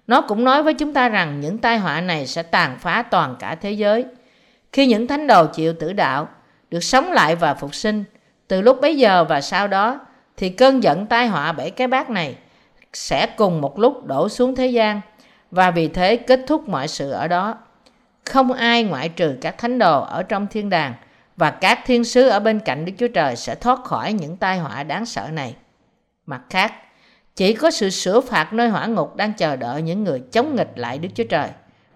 Nó 0.06 0.20
cũng 0.20 0.44
nói 0.44 0.62
với 0.62 0.74
chúng 0.74 0.94
ta 0.94 1.08
rằng 1.08 1.40
những 1.40 1.58
tai 1.58 1.78
họa 1.78 2.00
này 2.00 2.26
sẽ 2.26 2.42
tàn 2.42 2.78
phá 2.78 3.02
toàn 3.02 3.36
cả 3.38 3.54
thế 3.54 3.70
giới. 3.70 4.04
Khi 4.72 4.86
những 4.86 5.06
thánh 5.06 5.26
đồ 5.26 5.46
chịu 5.46 5.72
tử 5.72 5.92
đạo, 5.92 6.28
được 6.70 6.84
sống 6.84 7.12
lại 7.12 7.36
và 7.36 7.54
phục 7.54 7.74
sinh, 7.74 8.04
từ 8.48 8.60
lúc 8.60 8.80
bấy 8.80 8.96
giờ 8.96 9.24
và 9.24 9.40
sau 9.40 9.68
đó, 9.68 10.00
thì 10.36 10.48
cơn 10.48 10.82
giận 10.82 11.06
tai 11.06 11.26
họa 11.26 11.52
bảy 11.52 11.70
cái 11.70 11.86
bát 11.86 12.10
này 12.10 12.36
sẽ 12.92 13.26
cùng 13.36 13.60
một 13.60 13.78
lúc 13.78 14.06
đổ 14.06 14.28
xuống 14.28 14.56
thế 14.56 14.66
gian 14.66 15.00
và 15.50 15.70
vì 15.70 15.88
thế 15.88 16.16
kết 16.16 16.40
thúc 16.46 16.68
mọi 16.68 16.88
sự 16.88 17.10
ở 17.10 17.28
đó. 17.28 17.58
Không 18.24 18.52
ai 18.52 18.84
ngoại 18.84 19.08
trừ 19.08 19.36
các 19.40 19.58
thánh 19.58 19.78
đồ 19.78 20.02
ở 20.02 20.22
trong 20.22 20.46
thiên 20.46 20.70
đàng 20.70 20.94
và 21.36 21.50
các 21.50 21.78
thiên 21.86 22.04
sứ 22.04 22.28
ở 22.28 22.40
bên 22.40 22.60
cạnh 22.60 22.84
Đức 22.84 22.92
Chúa 22.98 23.08
Trời 23.08 23.36
sẽ 23.36 23.54
thoát 23.54 23.84
khỏi 23.84 24.12
những 24.12 24.36
tai 24.36 24.58
họa 24.58 24.82
đáng 24.82 25.06
sợ 25.06 25.28
này. 25.32 25.54
Mặt 26.26 26.40
khác, 26.50 26.72
chỉ 27.36 27.52
có 27.52 27.70
sự 27.70 27.90
sửa 27.90 28.20
phạt 28.20 28.52
nơi 28.52 28.68
hỏa 28.68 28.86
ngục 28.86 29.16
đang 29.16 29.32
chờ 29.32 29.56
đợi 29.56 29.82
những 29.82 30.04
người 30.04 30.22
chống 30.32 30.56
nghịch 30.56 30.72
lại 30.74 30.98
Đức 30.98 31.08
Chúa 31.14 31.24
Trời. 31.24 31.48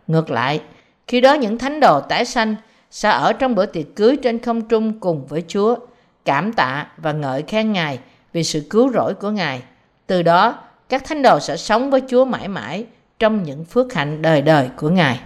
Ngược 0.07 0.31
lại, 0.31 0.61
khi 1.07 1.21
đó 1.21 1.35
những 1.35 1.59
thánh 1.59 1.81
đồ 1.81 2.01
tái 2.01 2.25
sanh 2.25 2.55
sẽ 2.91 3.09
ở 3.09 3.33
trong 3.33 3.55
bữa 3.55 3.67
tiệc 3.67 3.87
cưới 3.97 4.17
trên 4.23 4.39
không 4.39 4.69
trung 4.69 5.01
cùng 5.01 5.27
với 5.27 5.45
Chúa, 5.49 5.77
cảm 6.25 6.53
tạ 6.53 6.87
và 6.97 7.13
ngợi 7.13 7.43
khen 7.43 7.73
Ngài 7.73 7.99
vì 8.33 8.45
sự 8.45 8.67
cứu 8.71 8.93
rỗi 8.93 9.15
của 9.15 9.31
Ngài. 9.31 9.63
Từ 10.07 10.23
đó, 10.23 10.59
các 10.89 11.05
thánh 11.05 11.23
đồ 11.23 11.41
sẽ 11.41 11.57
sống 11.57 11.91
với 11.91 12.03
Chúa 12.09 12.25
mãi 12.25 12.49
mãi 12.49 12.87
trong 13.19 13.43
những 13.43 13.65
phước 13.65 13.95
hạnh 13.95 14.23
đời 14.23 14.43
đời 14.43 14.71
của 14.77 14.89
Ngài. 14.91 15.21